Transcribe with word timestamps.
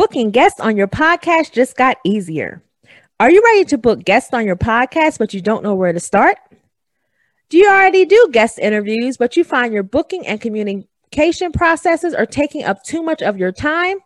Booking 0.00 0.30
guests 0.30 0.60
on 0.60 0.78
your 0.78 0.88
podcast 0.88 1.52
just 1.52 1.76
got 1.76 1.98
easier. 2.04 2.62
Are 3.20 3.30
you 3.30 3.42
ready 3.44 3.66
to 3.66 3.76
book 3.76 4.02
guests 4.02 4.32
on 4.32 4.46
your 4.46 4.56
podcast, 4.56 5.18
but 5.18 5.34
you 5.34 5.42
don't 5.42 5.62
know 5.62 5.74
where 5.74 5.92
to 5.92 6.00
start? 6.00 6.38
Do 7.50 7.58
you 7.58 7.68
already 7.68 8.06
do 8.06 8.30
guest 8.32 8.58
interviews, 8.58 9.18
but 9.18 9.36
you 9.36 9.44
find 9.44 9.74
your 9.74 9.82
booking 9.82 10.26
and 10.26 10.40
communication 10.40 11.52
processes 11.52 12.14
are 12.14 12.24
taking 12.24 12.64
up 12.64 12.82
too 12.82 13.02
much 13.02 13.20
of 13.20 13.36
your 13.36 13.52
time? 13.52 13.98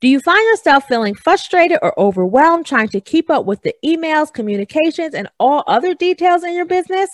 Do 0.00 0.08
you 0.08 0.20
find 0.20 0.44
yourself 0.50 0.84
feeling 0.86 1.14
frustrated 1.14 1.78
or 1.80 1.98
overwhelmed 1.98 2.66
trying 2.66 2.88
to 2.88 3.00
keep 3.00 3.30
up 3.30 3.46
with 3.46 3.62
the 3.62 3.74
emails, 3.82 4.30
communications, 4.30 5.14
and 5.14 5.30
all 5.40 5.64
other 5.66 5.94
details 5.94 6.44
in 6.44 6.52
your 6.52 6.66
business? 6.66 7.08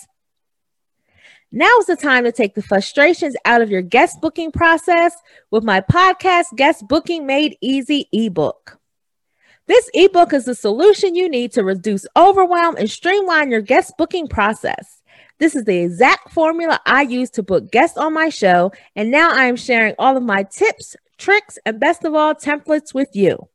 Now 1.57 1.71
is 1.79 1.85
the 1.85 1.95
time 1.95 2.25
to 2.25 2.33
take 2.33 2.53
the 2.53 2.61
frustrations 2.61 3.37
out 3.45 3.61
of 3.61 3.69
your 3.69 3.81
guest 3.81 4.19
booking 4.19 4.51
process 4.51 5.15
with 5.51 5.63
my 5.63 5.79
podcast, 5.79 6.47
Guest 6.57 6.85
Booking 6.85 7.25
Made 7.25 7.55
Easy 7.61 8.09
ebook. 8.11 8.77
This 9.65 9.89
ebook 9.93 10.33
is 10.33 10.43
the 10.43 10.53
solution 10.53 11.15
you 11.15 11.29
need 11.29 11.53
to 11.53 11.63
reduce 11.63 12.05
overwhelm 12.17 12.75
and 12.75 12.91
streamline 12.91 13.51
your 13.51 13.61
guest 13.61 13.93
booking 13.97 14.27
process. 14.27 15.01
This 15.39 15.55
is 15.55 15.63
the 15.63 15.77
exact 15.77 16.33
formula 16.33 16.81
I 16.85 17.03
use 17.03 17.29
to 17.31 17.41
book 17.41 17.71
guests 17.71 17.97
on 17.97 18.13
my 18.13 18.27
show, 18.27 18.73
and 18.93 19.09
now 19.09 19.29
I 19.31 19.45
am 19.45 19.55
sharing 19.55 19.95
all 19.97 20.17
of 20.17 20.23
my 20.23 20.43
tips, 20.43 20.97
tricks, 21.17 21.57
and 21.65 21.79
best 21.79 22.03
of 22.03 22.13
all, 22.15 22.35
templates 22.35 22.93
with 22.93 23.15
you. 23.15 23.47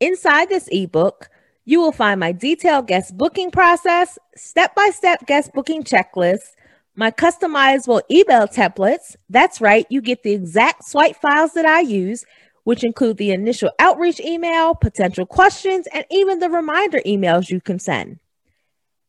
Inside 0.00 0.50
this 0.50 0.68
ebook, 0.70 1.30
you 1.64 1.80
will 1.80 1.92
find 1.92 2.20
my 2.20 2.32
detailed 2.32 2.88
guest 2.88 3.16
booking 3.16 3.50
process, 3.50 4.18
step 4.36 4.74
by 4.74 4.90
step 4.92 5.26
guest 5.26 5.54
booking 5.54 5.82
checklist, 5.82 6.56
my 6.98 7.12
customizable 7.12 8.02
email 8.10 8.48
templates. 8.48 9.14
That's 9.30 9.60
right, 9.60 9.86
you 9.88 10.02
get 10.02 10.24
the 10.24 10.32
exact 10.32 10.84
swipe 10.84 11.14
files 11.14 11.52
that 11.52 11.64
I 11.64 11.78
use, 11.78 12.24
which 12.64 12.82
include 12.82 13.18
the 13.18 13.30
initial 13.30 13.70
outreach 13.78 14.18
email, 14.18 14.74
potential 14.74 15.24
questions, 15.24 15.86
and 15.94 16.04
even 16.10 16.40
the 16.40 16.50
reminder 16.50 16.98
emails 17.06 17.50
you 17.50 17.60
can 17.60 17.78
send. 17.78 18.18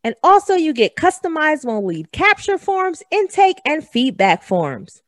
And 0.03 0.13
also, 0.23 0.53
you 0.53 0.71
get 0.71 0.95
customizable 0.97 1.83
lead 1.83 2.11
capture 2.11 2.59
forms, 2.59 3.01
intake, 3.09 3.57
and 3.65 3.85
feedback 3.85 4.43
forms. 4.43 5.01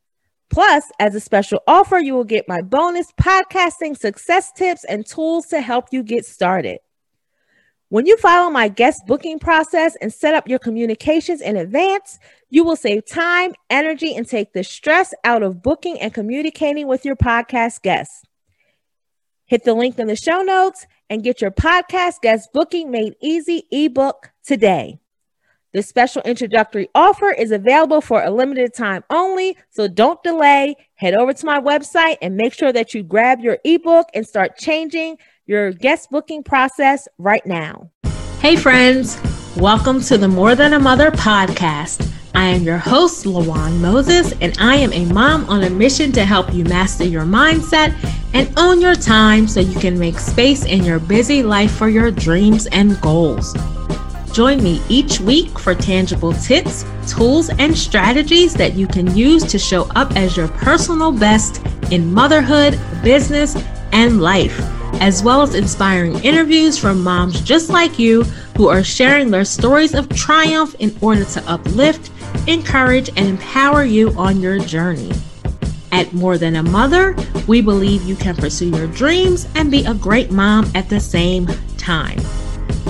Plus, 0.49 0.91
as 0.99 1.13
a 1.13 1.19
special 1.19 1.59
offer, 1.67 1.99
you 1.99 2.15
will 2.15 2.23
get 2.23 2.49
my 2.49 2.61
bonus 2.61 3.11
podcasting 3.13 3.95
success 3.95 4.51
tips 4.53 4.83
and 4.85 5.05
tools 5.05 5.45
to 5.47 5.61
help 5.61 5.85
you 5.91 6.01
get 6.01 6.25
started. 6.25 6.79
When 7.89 8.05
you 8.05 8.15
follow 8.17 8.49
my 8.49 8.69
guest 8.69 9.05
booking 9.05 9.37
process 9.37 9.97
and 10.01 10.13
set 10.13 10.33
up 10.33 10.47
your 10.47 10.59
communications 10.59 11.41
in 11.41 11.57
advance, 11.57 12.19
you 12.51 12.65
will 12.65 12.75
save 12.75 13.07
time, 13.07 13.53
energy, 13.69 14.13
and 14.13 14.27
take 14.27 14.51
the 14.51 14.63
stress 14.63 15.13
out 15.23 15.41
of 15.41 15.63
booking 15.63 15.99
and 15.99 16.13
communicating 16.13 16.85
with 16.85 17.05
your 17.05 17.15
podcast 17.15 17.81
guests. 17.81 18.23
Hit 19.45 19.63
the 19.63 19.73
link 19.73 19.97
in 19.97 20.07
the 20.07 20.17
show 20.17 20.41
notes 20.41 20.85
and 21.09 21.23
get 21.23 21.41
your 21.41 21.51
podcast 21.51 22.21
guest 22.21 22.49
booking 22.53 22.91
made 22.91 23.15
easy 23.21 23.63
ebook 23.71 24.31
today. 24.45 24.99
This 25.73 25.87
special 25.87 26.21
introductory 26.23 26.89
offer 26.93 27.31
is 27.31 27.51
available 27.51 28.01
for 28.01 28.21
a 28.21 28.29
limited 28.29 28.73
time 28.73 29.05
only, 29.09 29.57
so 29.69 29.87
don't 29.87 30.21
delay. 30.21 30.75
Head 30.95 31.13
over 31.13 31.31
to 31.31 31.45
my 31.45 31.61
website 31.61 32.17
and 32.21 32.35
make 32.35 32.53
sure 32.53 32.73
that 32.73 32.93
you 32.93 33.01
grab 33.01 33.39
your 33.39 33.59
ebook 33.63 34.07
and 34.13 34.27
start 34.27 34.57
changing 34.57 35.17
your 35.45 35.71
guest 35.71 36.09
booking 36.11 36.43
process 36.43 37.07
right 37.17 37.45
now. 37.45 37.89
Hey, 38.39 38.57
friends, 38.57 39.17
welcome 39.55 40.01
to 40.01 40.17
the 40.17 40.27
More 40.27 40.55
Than 40.55 40.73
a 40.73 40.79
Mother 40.79 41.11
podcast. 41.11 42.11
I 42.33 42.45
am 42.47 42.63
your 42.63 42.77
host, 42.77 43.25
Lawan 43.25 43.79
Moses, 43.79 44.33
and 44.39 44.55
I 44.59 44.75
am 44.75 44.93
a 44.93 45.05
mom 45.13 45.49
on 45.49 45.63
a 45.63 45.69
mission 45.69 46.11
to 46.13 46.23
help 46.23 46.53
you 46.53 46.63
master 46.63 47.03
your 47.03 47.23
mindset 47.23 47.93
and 48.33 48.51
own 48.57 48.79
your 48.79 48.95
time 48.95 49.47
so 49.47 49.59
you 49.59 49.77
can 49.79 49.99
make 49.99 50.17
space 50.17 50.63
in 50.65 50.83
your 50.83 50.99
busy 50.99 51.43
life 51.43 51.71
for 51.71 51.89
your 51.89 52.09
dreams 52.09 52.67
and 52.67 52.99
goals. 53.01 53.53
Join 54.31 54.63
me 54.63 54.81
each 54.87 55.19
week 55.19 55.59
for 55.59 55.75
tangible 55.75 56.31
tips, 56.33 56.85
tools, 57.05 57.49
and 57.59 57.77
strategies 57.77 58.53
that 58.53 58.75
you 58.75 58.87
can 58.87 59.13
use 59.15 59.43
to 59.43 59.59
show 59.59 59.83
up 59.95 60.15
as 60.15 60.37
your 60.37 60.47
personal 60.47 61.11
best 61.11 61.61
in 61.91 62.13
motherhood, 62.13 62.79
business, 63.03 63.61
and 63.91 64.21
life 64.21 64.57
as 65.01 65.23
well 65.23 65.41
as 65.41 65.55
inspiring 65.55 66.23
interviews 66.23 66.77
from 66.77 67.03
moms 67.03 67.41
just 67.41 67.69
like 67.69 67.97
you 67.97 68.23
who 68.55 68.67
are 68.67 68.83
sharing 68.83 69.31
their 69.31 69.43
stories 69.43 69.95
of 69.95 70.07
triumph 70.09 70.75
in 70.79 70.95
order 71.01 71.25
to 71.25 71.43
uplift, 71.49 72.11
encourage, 72.47 73.09
and 73.09 73.27
empower 73.27 73.83
you 73.83 74.11
on 74.17 74.41
your 74.41 74.59
journey. 74.59 75.11
At 75.91 76.13
More 76.13 76.37
Than 76.37 76.55
a 76.55 76.63
Mother, 76.63 77.15
we 77.47 77.61
believe 77.61 78.03
you 78.03 78.15
can 78.15 78.35
pursue 78.35 78.69
your 78.69 78.87
dreams 78.87 79.47
and 79.55 79.69
be 79.69 79.85
a 79.85 79.93
great 79.93 80.31
mom 80.31 80.69
at 80.73 80.89
the 80.89 80.99
same 80.99 81.47
time. 81.77 82.19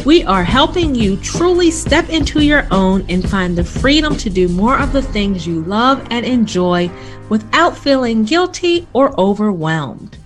We 0.05 0.23
are 0.23 0.43
helping 0.43 0.95
you 0.95 1.17
truly 1.17 1.69
step 1.69 2.09
into 2.09 2.41
your 2.41 2.67
own 2.71 3.05
and 3.09 3.29
find 3.29 3.57
the 3.57 3.63
freedom 3.63 4.15
to 4.17 4.29
do 4.29 4.47
more 4.47 4.77
of 4.79 4.93
the 4.93 5.01
things 5.01 5.45
you 5.45 5.61
love 5.61 6.05
and 6.09 6.25
enjoy 6.25 6.89
without 7.29 7.77
feeling 7.77 8.23
guilty 8.23 8.87
or 8.93 9.19
overwhelmed. 9.19 10.17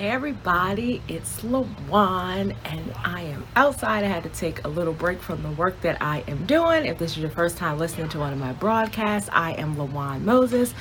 Everybody, 0.00 1.02
it's 1.08 1.42
Lawan 1.42 2.56
and 2.64 2.94
I 3.04 3.20
am 3.20 3.44
outside. 3.54 4.02
I 4.02 4.06
had 4.06 4.22
to 4.22 4.30
take 4.30 4.64
a 4.64 4.68
little 4.68 4.94
break 4.94 5.20
from 5.20 5.42
the 5.42 5.50
work 5.50 5.78
that 5.82 6.00
I 6.00 6.24
am 6.26 6.46
doing. 6.46 6.86
If 6.86 6.96
this 6.96 7.10
is 7.10 7.18
your 7.18 7.28
first 7.28 7.58
time 7.58 7.78
listening 7.78 8.08
to 8.08 8.18
one 8.18 8.32
of 8.32 8.38
my 8.38 8.54
broadcasts, 8.54 9.28
I 9.30 9.52
am 9.52 9.76
Lawan 9.76 10.22
Moses 10.22 10.72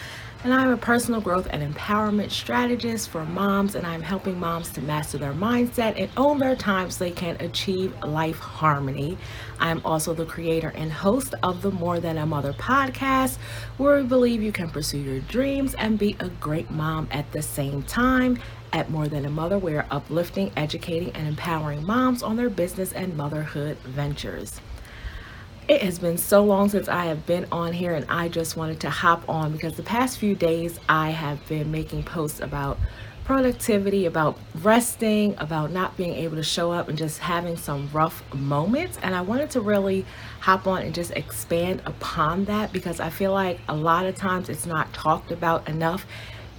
and 0.45 0.53
I'm 0.53 0.69
a 0.69 0.77
personal 0.77 1.19
growth 1.19 1.49
and 1.49 1.61
empowerment 1.61 2.31
strategist 2.31 3.09
for 3.09 3.25
moms 3.25 3.75
and 3.75 3.85
I'm 3.85 4.01
helping 4.01 4.39
moms 4.39 4.71
to 4.71 4.81
master 4.81 5.17
their 5.17 5.33
mindset 5.33 5.99
and 5.99 6.09
own 6.15 6.39
their 6.39 6.55
time 6.55 6.89
so 6.89 7.03
they 7.03 7.11
can 7.11 7.35
achieve 7.41 7.93
life 8.05 8.39
harmony. 8.39 9.17
I'm 9.59 9.81
also 9.83 10.13
the 10.13 10.25
creator 10.25 10.71
and 10.75 10.93
host 10.93 11.35
of 11.43 11.61
the 11.61 11.71
More 11.71 11.99
Than 11.99 12.17
a 12.17 12.25
Mother 12.25 12.53
podcast, 12.53 13.37
where 13.75 13.97
we 13.97 14.07
believe 14.07 14.41
you 14.41 14.53
can 14.53 14.69
pursue 14.69 14.99
your 14.99 15.19
dreams 15.19 15.73
and 15.73 15.99
be 15.99 16.15
a 16.21 16.29
great 16.29 16.71
mom 16.71 17.09
at 17.11 17.29
the 17.33 17.41
same 17.41 17.83
time. 17.83 18.39
At 18.71 18.91
More 18.91 19.07
Than 19.07 19.25
a 19.25 19.29
Mother, 19.31 19.57
we 19.57 19.73
are 19.75 19.87
uplifting, 19.89 20.51
educating, 20.55 21.11
and 21.13 21.27
empowering 21.27 21.85
moms 21.85 22.21
on 22.21 22.35
their 22.35 22.51
business 22.51 22.93
and 22.93 23.17
motherhood 23.17 23.77
ventures. 23.79 24.61
It 25.67 25.81
has 25.81 25.97
been 25.97 26.17
so 26.17 26.43
long 26.43 26.69
since 26.69 26.87
I 26.87 27.05
have 27.05 27.25
been 27.25 27.47
on 27.51 27.73
here, 27.73 27.95
and 27.95 28.05
I 28.09 28.27
just 28.27 28.55
wanted 28.55 28.79
to 28.81 28.89
hop 28.91 29.27
on 29.27 29.53
because 29.53 29.75
the 29.75 29.83
past 29.83 30.19
few 30.19 30.35
days 30.35 30.79
I 30.87 31.09
have 31.09 31.45
been 31.47 31.71
making 31.71 32.03
posts 32.03 32.39
about 32.41 32.77
productivity, 33.23 34.05
about 34.05 34.37
resting, 34.61 35.35
about 35.37 35.71
not 35.71 35.95
being 35.97 36.13
able 36.13 36.35
to 36.35 36.43
show 36.43 36.71
up 36.71 36.89
and 36.89 36.97
just 36.97 37.19
having 37.19 37.57
some 37.57 37.89
rough 37.93 38.23
moments. 38.33 38.97
And 39.03 39.15
I 39.15 39.21
wanted 39.21 39.51
to 39.51 39.61
really 39.61 40.05
hop 40.39 40.65
on 40.65 40.81
and 40.81 40.93
just 40.93 41.11
expand 41.11 41.81
upon 41.85 42.45
that 42.45 42.73
because 42.73 42.99
I 42.99 43.09
feel 43.09 43.31
like 43.31 43.59
a 43.67 43.75
lot 43.75 44.05
of 44.05 44.15
times 44.15 44.49
it's 44.49 44.65
not 44.65 44.91
talked 44.93 45.31
about 45.31 45.67
enough 45.69 46.07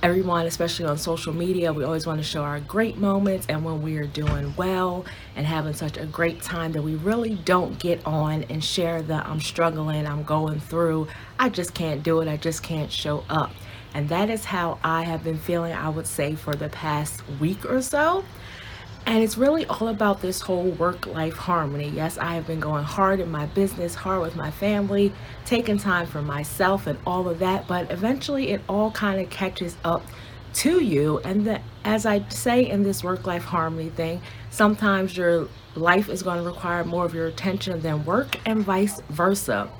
everyone, 0.03 0.47
especially 0.47 0.87
on 0.87 0.97
social 0.97 1.33
media, 1.33 1.73
we 1.73 1.85
always 1.85 2.07
want 2.07 2.19
to 2.19 2.25
show 2.25 2.43
our 2.43 2.61
great 2.61 2.97
moments 2.97 3.47
and 3.49 3.63
when 3.65 3.83
we 3.83 3.99
are 3.99 4.07
doing 4.07 4.55
well 4.57 5.05
and 5.37 5.47
having 5.47 5.75
such 5.75 5.99
a 5.99 6.07
great 6.07 6.41
time 6.41 6.73
that 6.73 6.83
we 6.83 6.95
really 6.95 7.35
don't 7.45 7.79
get 7.79 8.05
on 8.07 8.45
and 8.45 8.65
share 8.65 9.03
the 9.03 9.27
I'm 9.27 9.41
struggling, 9.41 10.07
I'm 10.07 10.23
going 10.23 10.59
through, 10.59 11.09
I 11.39 11.51
just 11.51 11.75
can't 11.75 12.03
do 12.03 12.21
it, 12.21 12.29
I 12.29 12.39
just 12.39 12.63
can't 12.63 12.91
show 12.91 13.25
up. 13.29 13.51
And 13.93 14.09
that 14.09 14.31
is 14.31 14.45
how 14.45 14.79
I 14.83 15.03
have 15.03 15.23
been 15.23 15.39
feeling, 15.39 15.73
I 15.73 15.89
would 15.89 16.07
say, 16.07 16.35
for 16.35 16.55
the 16.55 16.69
past 16.69 17.23
week 17.39 17.65
or 17.71 17.83
so. 17.83 18.25
And 19.07 19.25
it's 19.25 19.37
really 19.37 19.67
all 19.67 19.89
about 19.89 20.21
this 20.21 20.41
whole 20.41 20.71
work 20.71 21.07
life 21.07 21.35
harmony. 21.35 21.89
Yes, 21.89 22.17
I 22.17 22.35
have 22.35 22.47
been 22.47 22.61
going 22.61 22.85
hard 22.85 23.19
in 23.19 23.31
my 23.31 23.47
business, 23.47 23.95
hard 23.95 24.23
with 24.23 24.37
my 24.37 24.51
family, 24.51 25.13
taking 25.45 25.79
time 25.79 26.07
for 26.07 26.23
myself 26.23 26.87
and 26.87 26.99
all 27.07 27.29
of 27.29 27.41
that. 27.41 27.67
But 27.67 27.91
eventually 27.91 28.51
it 28.51 28.61
all 28.69 28.91
kind 28.93 29.21
of 29.21 29.29
catches 29.29 29.77
up 29.85 30.05
to 30.53 30.83
you. 30.83 31.19
And 31.19 31.47
the, 31.47 31.61
as 31.85 32.07
I 32.07 32.29
say 32.29 32.69
in 32.69 32.83
this 32.83 33.03
work 33.03 33.27
life 33.27 33.45
harmony 33.45 33.89
thing, 33.89 34.21
sometimes 34.51 35.17
your 35.17 35.49
life 35.75 36.09
is 36.09 36.23
going 36.23 36.39
to 36.39 36.45
require 36.45 36.85
more 36.85 37.05
of 37.05 37.15
your 37.15 37.27
attention 37.27 37.81
than 37.81 38.05
work, 38.05 38.37
and 38.47 38.63
vice 38.63 39.01
versa. 39.09 39.71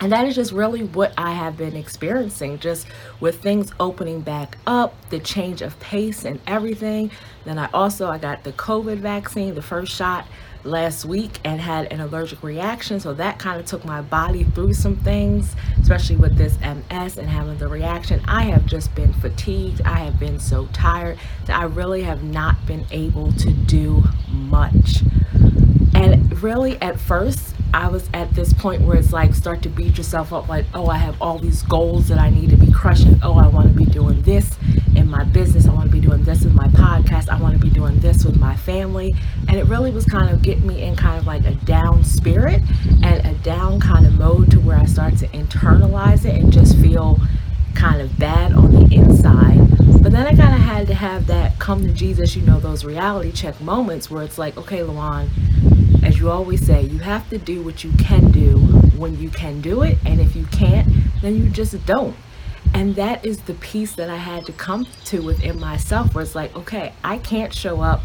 And 0.00 0.12
that 0.12 0.26
is 0.26 0.34
just 0.34 0.52
really 0.52 0.84
what 0.84 1.12
I 1.16 1.32
have 1.32 1.56
been 1.56 1.76
experiencing, 1.76 2.58
just 2.58 2.86
with 3.20 3.40
things 3.40 3.72
opening 3.80 4.20
back 4.20 4.58
up, 4.66 4.94
the 5.10 5.18
change 5.18 5.62
of 5.62 5.78
pace 5.80 6.24
and 6.24 6.40
everything. 6.46 7.10
Then 7.44 7.58
I 7.58 7.68
also 7.72 8.08
I 8.08 8.18
got 8.18 8.44
the 8.44 8.52
COVID 8.52 8.98
vaccine, 8.98 9.54
the 9.54 9.62
first 9.62 9.92
shot 9.92 10.26
last 10.66 11.04
week 11.04 11.38
and 11.44 11.60
had 11.60 11.92
an 11.92 12.00
allergic 12.00 12.42
reaction. 12.42 13.00
So 13.00 13.14
that 13.14 13.38
kind 13.38 13.60
of 13.60 13.66
took 13.66 13.84
my 13.84 14.02
body 14.02 14.44
through 14.44 14.74
some 14.74 14.96
things, 14.96 15.54
especially 15.80 16.16
with 16.16 16.36
this 16.36 16.58
MS 16.60 17.16
and 17.18 17.28
having 17.28 17.56
the 17.58 17.68
reaction. 17.68 18.20
I 18.26 18.44
have 18.44 18.66
just 18.66 18.94
been 18.94 19.12
fatigued. 19.14 19.80
I 19.82 20.00
have 20.00 20.18
been 20.18 20.38
so 20.38 20.66
tired 20.72 21.18
that 21.46 21.58
I 21.58 21.64
really 21.64 22.02
have 22.02 22.22
not 22.22 22.66
been 22.66 22.84
able 22.90 23.32
to 23.32 23.50
do 23.50 24.02
much. 24.28 25.02
And 25.94 26.42
really, 26.42 26.80
at 26.82 27.00
first, 27.00 27.55
I 27.76 27.88
was 27.88 28.08
at 28.14 28.30
this 28.30 28.54
point 28.54 28.80
where 28.80 28.96
it's 28.96 29.12
like 29.12 29.34
start 29.34 29.60
to 29.62 29.68
beat 29.68 29.98
yourself 29.98 30.32
up 30.32 30.48
like, 30.48 30.64
oh, 30.72 30.86
I 30.86 30.96
have 30.96 31.20
all 31.20 31.38
these 31.38 31.62
goals 31.62 32.08
that 32.08 32.16
I 32.16 32.30
need 32.30 32.48
to 32.48 32.56
be 32.56 32.72
crushing. 32.72 33.20
Oh, 33.22 33.34
I 33.34 33.48
want 33.48 33.68
to 33.68 33.74
be 33.74 33.84
doing 33.84 34.22
this 34.22 34.56
in 34.94 35.10
my 35.10 35.24
business. 35.24 35.68
I 35.68 35.74
want 35.74 35.84
to 35.84 35.92
be 35.92 36.00
doing 36.00 36.24
this 36.24 36.46
in 36.46 36.54
my 36.54 36.68
podcast, 36.68 37.28
I 37.28 37.38
wanna 37.38 37.58
be 37.58 37.68
doing 37.68 38.00
this 38.00 38.24
with 38.24 38.38
my 38.40 38.56
family. 38.56 39.14
And 39.46 39.58
it 39.58 39.66
really 39.66 39.90
was 39.90 40.06
kind 40.06 40.30
of 40.30 40.40
getting 40.40 40.66
me 40.66 40.82
in 40.84 40.96
kind 40.96 41.18
of 41.18 41.26
like 41.26 41.44
a 41.44 41.52
down 41.66 42.02
spirit 42.02 42.62
and 43.02 43.26
a 43.26 43.34
down 43.42 43.78
kind 43.78 44.06
of 44.06 44.14
mode 44.14 44.50
to 44.52 44.60
where 44.60 44.78
I 44.78 44.86
start 44.86 45.18
to 45.18 45.28
internalize 45.28 46.24
it 46.24 46.34
and 46.34 46.50
just 46.50 46.78
feel 46.78 47.20
kind 47.74 48.00
of 48.00 48.18
bad 48.18 48.52
on 48.54 48.72
the 48.72 48.94
inside. 48.94 49.58
But 50.02 50.12
then 50.12 50.26
I 50.26 50.34
kind 50.34 50.54
of 50.54 50.60
had 50.60 50.86
to 50.86 50.94
have 50.94 51.26
that 51.26 51.58
come 51.58 51.82
to 51.82 51.92
Jesus, 51.92 52.36
you 52.36 52.42
know, 52.42 52.58
those 52.58 52.86
reality 52.86 53.32
check 53.32 53.60
moments 53.60 54.10
where 54.10 54.22
it's 54.22 54.38
like, 54.38 54.56
okay, 54.56 54.78
Lawan, 54.78 55.28
as 56.06 56.20
you 56.20 56.30
always 56.30 56.64
say, 56.64 56.82
you 56.82 56.98
have 57.00 57.28
to 57.30 57.36
do 57.36 57.62
what 57.62 57.82
you 57.82 57.90
can 57.98 58.30
do 58.30 58.58
when 58.96 59.18
you 59.18 59.28
can 59.28 59.60
do 59.60 59.82
it. 59.82 59.98
And 60.06 60.20
if 60.20 60.36
you 60.36 60.46
can't, 60.46 60.88
then 61.20 61.34
you 61.34 61.50
just 61.50 61.84
don't. 61.84 62.16
And 62.74 62.94
that 62.94 63.26
is 63.26 63.38
the 63.38 63.54
piece 63.54 63.96
that 63.96 64.08
I 64.08 64.16
had 64.16 64.46
to 64.46 64.52
come 64.52 64.86
to 65.06 65.20
within 65.20 65.58
myself 65.58 66.14
where 66.14 66.22
it's 66.22 66.36
like, 66.36 66.54
okay, 66.54 66.92
I 67.02 67.18
can't 67.18 67.52
show 67.52 67.80
up 67.80 68.02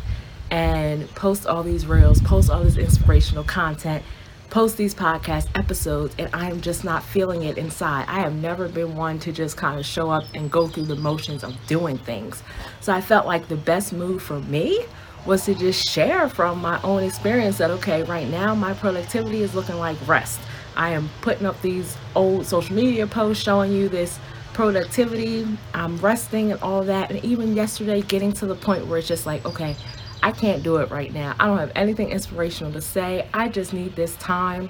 and 0.50 1.07
post 1.13 1.45
all 1.45 1.62
these 1.62 1.86
reels, 1.86 2.19
post 2.21 2.50
all 2.50 2.63
this 2.63 2.75
inspirational 2.75 3.44
content, 3.44 4.04
post 4.50 4.77
these 4.77 4.95
podcast 4.95 5.47
episodes, 5.54 6.15
and 6.18 6.27
I 6.33 6.50
am 6.50 6.59
just 6.59 6.83
not 6.83 7.04
feeling 7.04 7.44
it 7.44 7.59
inside. 7.59 8.06
I 8.07 8.21
have 8.21 8.33
never 8.33 8.68
been 8.68 8.95
one 8.95 9.19
to 9.19 9.31
just 9.31 9.57
kind 9.57 9.80
of 9.80 9.86
show 9.86 10.09
up 10.09 10.25
and 10.33 10.50
go 10.50 10.68
through 10.68 10.86
the 10.86 10.95
motions 10.95 11.44
of 11.44 11.56
doing 11.68 12.00
things. 12.00 12.42
So 12.80 12.94
I 12.94 13.00
felt 13.00 13.27
like 13.27 13.47
the 13.47 13.57
best 13.57 13.94
move 13.94 14.24
for 14.24 14.39
me 14.39 14.86
was 15.25 15.45
to 15.45 15.53
just 15.53 15.88
share 15.88 16.27
from 16.27 16.59
my 16.62 16.81
own 16.81 17.03
experience 17.03 17.57
that, 17.59 17.71
okay, 17.71 18.03
right 18.03 18.27
now 18.29 18.56
my 18.56 18.73
productivity 18.73 19.41
is 19.41 19.53
looking 19.53 19.77
like 19.77 19.97
rest. 20.07 20.39
I 20.75 20.91
am 20.91 21.09
putting 21.21 21.45
up 21.45 21.62
these 21.62 21.97
old 22.15 22.45
social 22.45 22.75
media 22.75 23.06
posts 23.07 23.44
showing 23.44 23.71
you 23.71 23.89
this 23.89 24.19
productivity, 24.53 25.47
I'm 25.73 25.97
resting 25.97 26.51
and 26.51 26.62
all 26.62 26.83
that. 26.83 27.12
And 27.12 27.23
even 27.23 27.56
yesterday, 27.56 28.01
getting 28.01 28.31
to 28.33 28.45
the 28.45 28.56
point 28.56 28.88
where 28.88 29.00
it's 29.00 29.07
just 29.07 29.25
like, 29.25 29.45
okay, 29.45 29.75
I 30.23 30.31
can't 30.31 30.63
do 30.63 30.77
it 30.77 30.89
right 30.91 31.13
now. 31.13 31.35
I 31.39 31.47
don't 31.47 31.57
have 31.57 31.71
anything 31.75 32.09
inspirational 32.09 32.71
to 32.73 32.81
say. 32.81 33.27
I 33.33 33.47
just 33.47 33.73
need 33.73 33.95
this 33.95 34.15
time. 34.18 34.69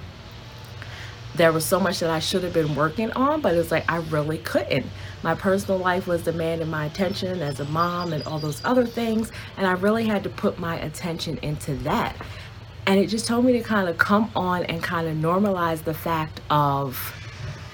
There 1.34 1.52
was 1.52 1.64
so 1.64 1.80
much 1.80 2.00
that 2.00 2.10
I 2.10 2.18
should 2.18 2.42
have 2.42 2.52
been 2.52 2.74
working 2.74 3.10
on, 3.12 3.40
but 3.40 3.54
it's 3.54 3.70
like 3.70 3.90
I 3.90 3.98
really 3.98 4.38
couldn't. 4.38 4.86
My 5.22 5.34
personal 5.34 5.78
life 5.78 6.06
was 6.06 6.22
demanding 6.22 6.68
my 6.68 6.86
attention 6.86 7.40
as 7.40 7.60
a 7.60 7.64
mom 7.66 8.12
and 8.12 8.22
all 8.24 8.38
those 8.38 8.60
other 8.64 8.84
things, 8.84 9.30
and 9.56 9.66
I 9.66 9.72
really 9.72 10.06
had 10.06 10.22
to 10.24 10.30
put 10.30 10.58
my 10.58 10.76
attention 10.80 11.38
into 11.42 11.74
that. 11.76 12.16
And 12.86 12.98
it 12.98 13.06
just 13.06 13.26
told 13.26 13.44
me 13.44 13.52
to 13.52 13.60
kind 13.60 13.88
of 13.88 13.98
come 13.98 14.30
on 14.34 14.64
and 14.64 14.82
kind 14.82 15.06
of 15.06 15.16
normalize 15.16 15.84
the 15.84 15.94
fact 15.94 16.40
of 16.50 17.14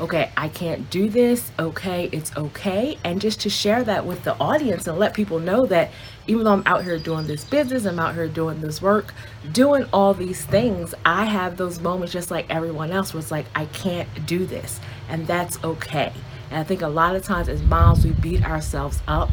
okay, 0.00 0.30
I 0.36 0.48
can't 0.48 0.88
do 0.90 1.08
this, 1.08 1.50
okay, 1.58 2.08
it's 2.12 2.36
okay. 2.36 2.96
And 3.04 3.20
just 3.20 3.40
to 3.40 3.50
share 3.50 3.82
that 3.84 4.06
with 4.06 4.22
the 4.22 4.38
audience 4.38 4.86
and 4.86 4.98
let 4.98 5.12
people 5.12 5.40
know 5.40 5.66
that 5.66 5.90
even 6.28 6.44
though 6.44 6.52
I'm 6.52 6.62
out 6.66 6.84
here 6.84 6.98
doing 6.98 7.26
this 7.26 7.44
business, 7.44 7.84
I'm 7.84 7.98
out 7.98 8.14
here 8.14 8.28
doing 8.28 8.60
this 8.60 8.80
work, 8.80 9.12
doing 9.50 9.86
all 9.92 10.14
these 10.14 10.44
things, 10.44 10.94
I 11.04 11.24
have 11.24 11.56
those 11.56 11.80
moments 11.80 12.12
just 12.12 12.30
like 12.30 12.48
everyone 12.48 12.92
else 12.92 13.12
was 13.12 13.32
like, 13.32 13.46
I 13.54 13.66
can't 13.66 14.08
do 14.26 14.46
this. 14.46 14.78
And 15.08 15.26
that's 15.26 15.62
okay. 15.64 16.12
And 16.50 16.58
I 16.58 16.64
think 16.64 16.82
a 16.82 16.88
lot 16.88 17.16
of 17.16 17.22
times 17.22 17.48
as 17.48 17.62
moms, 17.62 18.04
we 18.04 18.12
beat 18.12 18.44
ourselves 18.44 19.00
up 19.06 19.30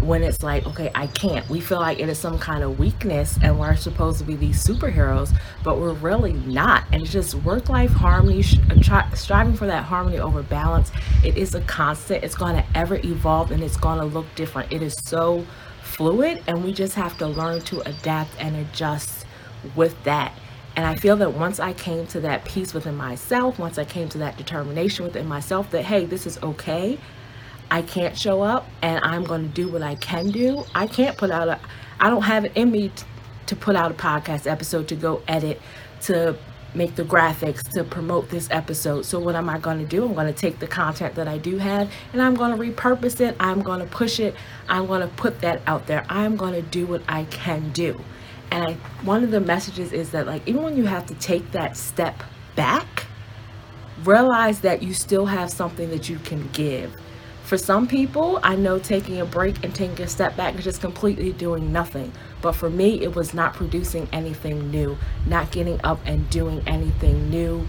when 0.00 0.22
it's 0.22 0.42
like, 0.42 0.66
okay, 0.66 0.90
I 0.94 1.06
can't. 1.06 1.48
We 1.48 1.60
feel 1.60 1.78
like 1.78 2.00
it 2.00 2.08
is 2.08 2.18
some 2.18 2.38
kind 2.38 2.64
of 2.64 2.78
weakness 2.78 3.38
and 3.42 3.58
we're 3.58 3.76
supposed 3.76 4.18
to 4.18 4.24
be 4.24 4.34
these 4.36 4.64
superheroes, 4.64 5.36
but 5.62 5.78
we're 5.78 5.92
really 5.92 6.32
not. 6.32 6.84
And 6.92 7.02
it's 7.02 7.12
just 7.12 7.34
work 7.36 7.68
life 7.68 7.90
harmony, 7.90 8.42
striving 8.42 9.54
for 9.54 9.66
that 9.66 9.84
harmony 9.84 10.18
over 10.18 10.42
balance. 10.42 10.90
It 11.22 11.36
is 11.36 11.54
a 11.54 11.60
constant, 11.62 12.24
it's 12.24 12.34
going 12.34 12.56
to 12.56 12.64
ever 12.74 12.96
evolve 12.96 13.50
and 13.50 13.62
it's 13.62 13.76
going 13.76 13.98
to 13.98 14.04
look 14.06 14.26
different. 14.34 14.72
It 14.72 14.82
is 14.82 14.94
so 14.94 15.44
fluid, 15.82 16.42
and 16.46 16.64
we 16.64 16.72
just 16.72 16.94
have 16.94 17.18
to 17.18 17.26
learn 17.26 17.60
to 17.60 17.80
adapt 17.82 18.30
and 18.38 18.56
adjust 18.56 19.26
with 19.76 20.02
that. 20.04 20.32
And 20.76 20.86
I 20.86 20.94
feel 20.94 21.16
that 21.16 21.34
once 21.34 21.60
I 21.60 21.72
came 21.72 22.06
to 22.08 22.20
that 22.20 22.44
peace 22.44 22.72
within 22.72 22.96
myself, 22.96 23.58
once 23.58 23.78
I 23.78 23.84
came 23.84 24.08
to 24.10 24.18
that 24.18 24.36
determination 24.36 25.04
within 25.04 25.28
myself 25.28 25.70
that, 25.70 25.84
hey, 25.84 26.06
this 26.06 26.26
is 26.26 26.38
okay 26.42 26.98
I 27.72 27.80
can't 27.80 28.18
show 28.18 28.42
up 28.42 28.68
and 28.82 29.02
I'm 29.02 29.24
going 29.24 29.44
to 29.44 29.48
do 29.48 29.66
what 29.66 29.80
I 29.80 29.94
can 29.94 30.30
do. 30.30 30.66
I 30.74 30.86
can't 30.86 31.16
put 31.16 31.30
out 31.30 31.48
a, 31.48 31.58
I 31.98 32.10
don't 32.10 32.20
have 32.20 32.44
it 32.44 32.52
in 32.54 32.70
me 32.70 32.90
t- 32.90 33.04
to 33.46 33.56
put 33.56 33.76
out 33.76 33.90
a 33.90 33.94
podcast 33.94 34.46
episode 34.46 34.88
to 34.88 34.94
go 34.94 35.22
edit, 35.26 35.58
to 36.02 36.36
make 36.74 36.96
the 36.96 37.02
graphics, 37.02 37.66
to 37.70 37.82
promote 37.82 38.28
this 38.28 38.46
episode. 38.50 39.06
So, 39.06 39.18
what 39.18 39.36
am 39.36 39.48
I 39.48 39.58
going 39.58 39.78
to 39.78 39.86
do? 39.86 40.04
I'm 40.04 40.12
going 40.12 40.26
to 40.26 40.38
take 40.38 40.58
the 40.58 40.66
content 40.66 41.14
that 41.14 41.28
I 41.28 41.38
do 41.38 41.56
have 41.56 41.90
and 42.12 42.20
I'm 42.20 42.34
going 42.34 42.54
to 42.54 42.62
repurpose 42.62 43.22
it. 43.22 43.36
I'm 43.40 43.62
going 43.62 43.80
to 43.80 43.86
push 43.86 44.20
it. 44.20 44.34
I'm 44.68 44.86
going 44.86 45.00
to 45.00 45.08
put 45.08 45.40
that 45.40 45.62
out 45.66 45.86
there. 45.86 46.04
I'm 46.10 46.36
going 46.36 46.52
to 46.52 46.60
do 46.60 46.84
what 46.84 47.00
I 47.08 47.24
can 47.24 47.70
do. 47.70 47.98
And 48.52 48.64
I, 48.64 48.72
one 49.02 49.24
of 49.24 49.32
the 49.32 49.40
messages 49.40 49.92
is 49.92 50.10
that, 50.12 50.26
like, 50.26 50.46
even 50.46 50.62
when 50.62 50.76
you 50.76 50.84
have 50.84 51.06
to 51.06 51.14
take 51.14 51.50
that 51.52 51.76
step 51.76 52.22
back, 52.54 53.06
realize 54.04 54.60
that 54.60 54.82
you 54.82 54.94
still 54.94 55.26
have 55.26 55.50
something 55.50 55.90
that 55.90 56.08
you 56.08 56.18
can 56.18 56.48
give 56.52 56.94
for 57.52 57.58
some 57.58 57.86
people, 57.86 58.40
I 58.42 58.56
know 58.56 58.78
taking 58.78 59.20
a 59.20 59.26
break 59.26 59.62
and 59.62 59.74
taking 59.74 60.02
a 60.02 60.08
step 60.08 60.36
back 60.36 60.54
is 60.54 60.64
just 60.64 60.80
completely 60.80 61.32
doing 61.32 61.70
nothing. 61.70 62.12
But 62.40 62.52
for 62.52 62.70
me, 62.70 63.02
it 63.02 63.14
was 63.14 63.34
not 63.34 63.52
producing 63.52 64.08
anything 64.10 64.70
new, 64.70 64.96
not 65.26 65.50
getting 65.50 65.78
up 65.84 66.00
and 66.06 66.30
doing 66.30 66.62
anything 66.66 67.28
new, 67.28 67.68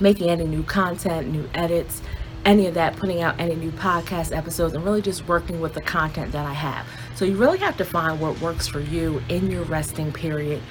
making 0.00 0.28
any 0.28 0.44
new 0.44 0.64
content, 0.64 1.28
new 1.28 1.48
edits, 1.54 2.02
any 2.44 2.66
of 2.66 2.74
that, 2.74 2.96
putting 2.96 3.22
out 3.22 3.38
any 3.38 3.54
new 3.54 3.70
podcast 3.72 4.36
episodes, 4.36 4.74
and 4.74 4.84
really 4.84 5.02
just 5.02 5.26
working 5.28 5.60
with 5.60 5.74
the 5.74 5.80
content 5.80 6.32
that 6.32 6.46
I 6.46 6.52
have. 6.52 6.86
So 7.14 7.24
you 7.24 7.36
really 7.36 7.58
have 7.58 7.76
to 7.76 7.84
find 7.84 8.20
what 8.20 8.40
works 8.40 8.66
for 8.66 8.80
you 8.80 9.22
in 9.28 9.50
your 9.50 9.64
resting 9.64 10.12
period 10.12 10.62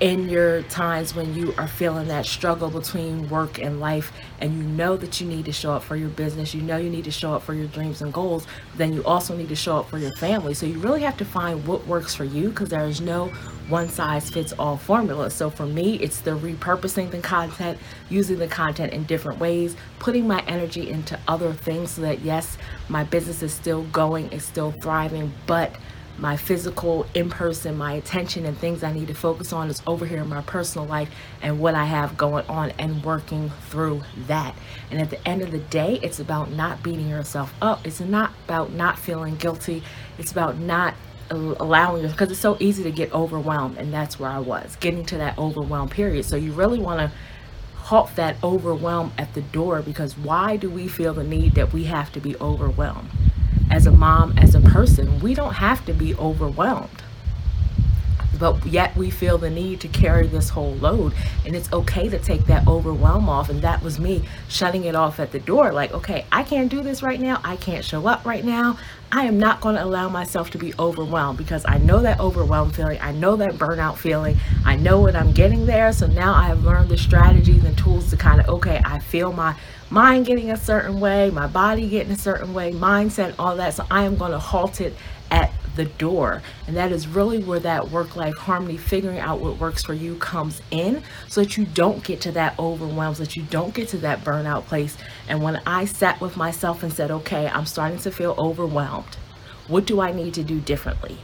in 0.00 0.28
your 0.28 0.62
times 0.62 1.14
when 1.14 1.34
you 1.34 1.52
are 1.58 1.66
feeling 1.66 2.06
that 2.08 2.24
struggle 2.24 2.70
between 2.70 3.28
work 3.28 3.58
and 3.58 3.80
life 3.80 4.12
and 4.40 4.56
you 4.56 4.62
know 4.62 4.96
that 4.96 5.20
you 5.20 5.26
need 5.26 5.44
to 5.44 5.52
show 5.52 5.72
up 5.72 5.82
for 5.82 5.96
your 5.96 6.08
business 6.10 6.54
you 6.54 6.62
know 6.62 6.76
you 6.76 6.88
need 6.88 7.04
to 7.04 7.10
show 7.10 7.34
up 7.34 7.42
for 7.42 7.52
your 7.52 7.66
dreams 7.66 8.00
and 8.00 8.12
goals 8.12 8.46
then 8.76 8.92
you 8.92 9.04
also 9.04 9.36
need 9.36 9.48
to 9.48 9.56
show 9.56 9.78
up 9.78 9.88
for 9.88 9.98
your 9.98 10.12
family. 10.12 10.54
So 10.54 10.66
you 10.66 10.78
really 10.78 11.02
have 11.02 11.16
to 11.18 11.24
find 11.24 11.66
what 11.66 11.86
works 11.86 12.14
for 12.14 12.24
you 12.24 12.50
because 12.50 12.68
there 12.68 12.84
is 12.84 13.00
no 13.00 13.26
one 13.68 13.88
size 13.88 14.30
fits 14.30 14.52
all 14.52 14.76
formula. 14.76 15.30
So 15.30 15.50
for 15.50 15.66
me 15.66 15.96
it's 15.96 16.20
the 16.20 16.32
repurposing 16.32 17.10
the 17.10 17.18
content 17.18 17.78
using 18.08 18.38
the 18.38 18.46
content 18.46 18.92
in 18.92 19.04
different 19.04 19.40
ways 19.40 19.76
putting 19.98 20.26
my 20.26 20.42
energy 20.46 20.88
into 20.88 21.18
other 21.26 21.52
things 21.52 21.92
so 21.92 22.02
that 22.02 22.20
yes 22.20 22.56
my 22.88 23.04
business 23.04 23.42
is 23.42 23.52
still 23.52 23.82
going 23.84 24.30
it's 24.32 24.44
still 24.44 24.72
thriving 24.80 25.32
but 25.46 25.74
my 26.18 26.36
physical 26.36 27.06
in 27.14 27.30
person, 27.30 27.76
my 27.76 27.92
attention 27.92 28.44
and 28.44 28.58
things 28.58 28.82
I 28.82 28.92
need 28.92 29.08
to 29.08 29.14
focus 29.14 29.52
on 29.52 29.70
is 29.70 29.80
over 29.86 30.04
here 30.04 30.22
in 30.22 30.28
my 30.28 30.42
personal 30.42 30.86
life 30.86 31.08
and 31.40 31.60
what 31.60 31.74
I 31.74 31.84
have 31.84 32.16
going 32.16 32.44
on 32.46 32.72
and 32.78 33.04
working 33.04 33.50
through 33.70 34.02
that. 34.26 34.54
And 34.90 35.00
at 35.00 35.10
the 35.10 35.28
end 35.28 35.42
of 35.42 35.52
the 35.52 35.58
day, 35.58 36.00
it's 36.02 36.18
about 36.18 36.50
not 36.50 36.82
beating 36.82 37.08
yourself 37.08 37.54
up. 37.62 37.86
It's 37.86 38.00
not 38.00 38.32
about 38.44 38.72
not 38.72 38.98
feeling 38.98 39.36
guilty. 39.36 39.82
It's 40.18 40.32
about 40.32 40.58
not 40.58 40.94
allowing 41.30 42.02
you 42.02 42.08
because 42.08 42.30
it's 42.30 42.40
so 42.40 42.56
easy 42.58 42.82
to 42.82 42.90
get 42.90 43.12
overwhelmed 43.12 43.76
and 43.76 43.92
that's 43.92 44.18
where 44.18 44.30
I 44.30 44.38
was 44.38 44.76
getting 44.76 45.04
to 45.06 45.18
that 45.18 45.38
overwhelmed 45.38 45.90
period. 45.90 46.24
So 46.24 46.36
you 46.36 46.52
really 46.52 46.80
want 46.80 47.00
to 47.00 47.16
halt 47.76 48.16
that 48.16 48.36
overwhelm 48.42 49.12
at 49.18 49.34
the 49.34 49.42
door 49.42 49.82
because 49.82 50.16
why 50.16 50.56
do 50.56 50.70
we 50.70 50.88
feel 50.88 51.14
the 51.14 51.24
need 51.24 51.54
that 51.54 51.72
we 51.72 51.84
have 51.84 52.10
to 52.12 52.20
be 52.20 52.34
overwhelmed? 52.36 53.10
As 53.78 53.86
a 53.86 53.92
mom, 53.92 54.36
as 54.36 54.56
a 54.56 54.60
person, 54.60 55.20
we 55.20 55.34
don't 55.34 55.54
have 55.54 55.86
to 55.86 55.92
be 55.92 56.12
overwhelmed. 56.16 57.04
But 58.38 58.64
yet 58.66 58.96
we 58.96 59.10
feel 59.10 59.38
the 59.38 59.50
need 59.50 59.80
to 59.80 59.88
carry 59.88 60.26
this 60.26 60.48
whole 60.48 60.74
load. 60.76 61.12
And 61.44 61.56
it's 61.56 61.72
okay 61.72 62.08
to 62.08 62.18
take 62.18 62.46
that 62.46 62.66
overwhelm 62.66 63.28
off. 63.28 63.48
And 63.50 63.62
that 63.62 63.82
was 63.82 63.98
me 63.98 64.22
shutting 64.48 64.84
it 64.84 64.94
off 64.94 65.20
at 65.20 65.32
the 65.32 65.40
door. 65.40 65.72
Like, 65.72 65.92
okay, 65.92 66.26
I 66.30 66.42
can't 66.42 66.70
do 66.70 66.82
this 66.82 67.02
right 67.02 67.20
now. 67.20 67.40
I 67.44 67.56
can't 67.56 67.84
show 67.84 68.06
up 68.06 68.24
right 68.24 68.44
now. 68.44 68.78
I 69.10 69.24
am 69.24 69.38
not 69.38 69.62
going 69.62 69.74
to 69.74 69.82
allow 69.82 70.10
myself 70.10 70.50
to 70.50 70.58
be 70.58 70.74
overwhelmed 70.78 71.38
because 71.38 71.64
I 71.66 71.78
know 71.78 72.00
that 72.02 72.20
overwhelmed 72.20 72.76
feeling. 72.76 73.00
I 73.00 73.12
know 73.12 73.36
that 73.36 73.52
burnout 73.52 73.96
feeling. 73.96 74.36
I 74.66 74.76
know 74.76 75.00
what 75.00 75.16
I'm 75.16 75.32
getting 75.32 75.64
there. 75.64 75.92
So 75.92 76.06
now 76.06 76.34
I 76.34 76.48
have 76.48 76.62
learned 76.62 76.90
the 76.90 76.98
strategies 76.98 77.64
and 77.64 77.76
tools 77.78 78.10
to 78.10 78.18
kind 78.18 78.38
of, 78.38 78.48
okay, 78.48 78.82
I 78.84 78.98
feel 78.98 79.32
my 79.32 79.56
mind 79.88 80.26
getting 80.26 80.50
a 80.50 80.56
certain 80.58 81.00
way, 81.00 81.30
my 81.30 81.46
body 81.46 81.88
getting 81.88 82.12
a 82.12 82.18
certain 82.18 82.52
way, 82.52 82.72
mindset, 82.72 83.34
all 83.38 83.56
that. 83.56 83.74
So 83.74 83.86
I 83.90 84.04
am 84.04 84.16
going 84.16 84.32
to 84.32 84.38
halt 84.38 84.82
it 84.82 84.94
at 85.30 85.52
the 85.78 85.86
door. 85.86 86.42
And 86.66 86.76
that 86.76 86.92
is 86.92 87.08
really 87.08 87.42
where 87.42 87.60
that 87.60 87.90
work 87.90 88.16
life 88.16 88.36
harmony, 88.36 88.76
figuring 88.76 89.18
out 89.18 89.40
what 89.40 89.58
works 89.58 89.82
for 89.82 89.94
you, 89.94 90.16
comes 90.16 90.60
in 90.70 91.02
so 91.28 91.40
that 91.40 91.56
you 91.56 91.64
don't 91.64 92.04
get 92.04 92.20
to 92.22 92.32
that 92.32 92.58
overwhelm, 92.58 93.14
so 93.14 93.22
that 93.22 93.36
you 93.36 93.44
don't 93.44 93.72
get 93.72 93.88
to 93.90 93.98
that 93.98 94.22
burnout 94.24 94.66
place. 94.66 94.98
And 95.28 95.42
when 95.42 95.62
I 95.64 95.86
sat 95.86 96.20
with 96.20 96.36
myself 96.36 96.82
and 96.82 96.92
said, 96.92 97.10
okay, 97.10 97.48
I'm 97.48 97.64
starting 97.64 97.98
to 98.00 98.10
feel 98.10 98.34
overwhelmed, 98.36 99.16
what 99.68 99.86
do 99.86 100.00
I 100.00 100.12
need 100.12 100.34
to 100.34 100.42
do 100.42 100.60
differently? 100.60 101.18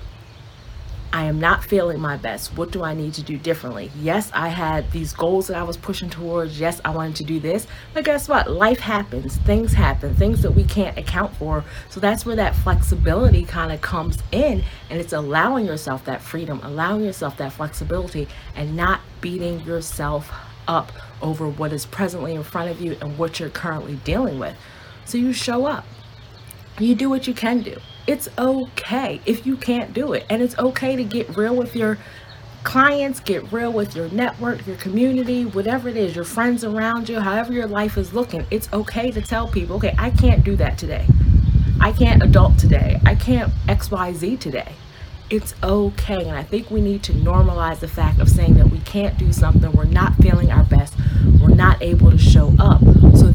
I 1.14 1.26
am 1.26 1.38
not 1.38 1.62
feeling 1.62 2.00
my 2.00 2.16
best. 2.16 2.56
What 2.56 2.72
do 2.72 2.82
I 2.82 2.92
need 2.92 3.14
to 3.14 3.22
do 3.22 3.38
differently? 3.38 3.88
Yes, 4.00 4.32
I 4.34 4.48
had 4.48 4.90
these 4.90 5.12
goals 5.12 5.46
that 5.46 5.56
I 5.56 5.62
was 5.62 5.76
pushing 5.76 6.10
towards. 6.10 6.58
Yes, 6.58 6.80
I 6.84 6.90
wanted 6.90 7.14
to 7.14 7.24
do 7.24 7.38
this. 7.38 7.68
But 7.92 8.04
guess 8.04 8.28
what? 8.28 8.50
Life 8.50 8.80
happens, 8.80 9.36
things 9.36 9.72
happen, 9.72 10.16
things 10.16 10.42
that 10.42 10.50
we 10.50 10.64
can't 10.64 10.98
account 10.98 11.32
for. 11.36 11.62
So 11.88 12.00
that's 12.00 12.26
where 12.26 12.34
that 12.34 12.56
flexibility 12.56 13.44
kind 13.44 13.70
of 13.70 13.80
comes 13.80 14.18
in. 14.32 14.64
And 14.90 15.00
it's 15.00 15.12
allowing 15.12 15.66
yourself 15.66 16.04
that 16.06 16.20
freedom, 16.20 16.58
allowing 16.64 17.04
yourself 17.04 17.36
that 17.36 17.52
flexibility, 17.52 18.26
and 18.56 18.76
not 18.76 19.00
beating 19.20 19.60
yourself 19.60 20.32
up 20.66 20.90
over 21.22 21.48
what 21.48 21.72
is 21.72 21.86
presently 21.86 22.34
in 22.34 22.42
front 22.42 22.72
of 22.72 22.80
you 22.80 22.96
and 23.00 23.16
what 23.16 23.38
you're 23.38 23.50
currently 23.50 24.00
dealing 24.02 24.40
with. 24.40 24.56
So 25.04 25.16
you 25.16 25.32
show 25.32 25.64
up, 25.66 25.86
you 26.80 26.96
do 26.96 27.08
what 27.08 27.28
you 27.28 27.34
can 27.34 27.60
do 27.60 27.76
it's 28.06 28.28
okay 28.38 29.20
if 29.24 29.46
you 29.46 29.56
can't 29.56 29.92
do 29.94 30.12
it. 30.12 30.26
And 30.28 30.42
it's 30.42 30.58
okay 30.58 30.96
to 30.96 31.04
get 31.04 31.36
real 31.36 31.56
with 31.56 31.74
your 31.74 31.98
clients, 32.62 33.20
get 33.20 33.52
real 33.52 33.72
with 33.72 33.94
your 33.94 34.08
network, 34.08 34.66
your 34.66 34.76
community, 34.76 35.44
whatever 35.44 35.88
it 35.88 35.96
is, 35.96 36.16
your 36.16 36.24
friends 36.24 36.64
around 36.64 37.08
you, 37.08 37.20
however 37.20 37.52
your 37.52 37.66
life 37.66 37.96
is 37.96 38.12
looking. 38.12 38.46
It's 38.50 38.72
okay 38.72 39.10
to 39.10 39.20
tell 39.20 39.48
people, 39.48 39.76
okay, 39.76 39.94
I 39.98 40.10
can't 40.10 40.44
do 40.44 40.56
that 40.56 40.78
today. 40.78 41.06
I 41.80 41.92
can't 41.92 42.22
adult 42.22 42.58
today. 42.58 43.00
I 43.04 43.14
can't 43.14 43.52
XYZ 43.66 44.40
today. 44.40 44.72
It's 45.30 45.54
okay. 45.62 46.24
And 46.24 46.36
I 46.36 46.42
think 46.42 46.70
we 46.70 46.80
need 46.80 47.02
to 47.04 47.12
normalize 47.12 47.80
the 47.80 47.88
fact 47.88 48.20
of 48.20 48.28
saying 48.28 48.54
that 48.54 48.70
we 48.70 48.80
can't 48.80 49.18
do 49.18 49.32
something, 49.32 49.70
we're 49.72 49.84
not 49.84 50.14
feeling 50.16 50.50
our 50.50 50.64
best, 50.64 50.94
we're 51.40 51.54
not 51.54 51.80
able 51.82 52.10
to 52.10 52.18
show 52.18 52.54
up. 52.58 52.80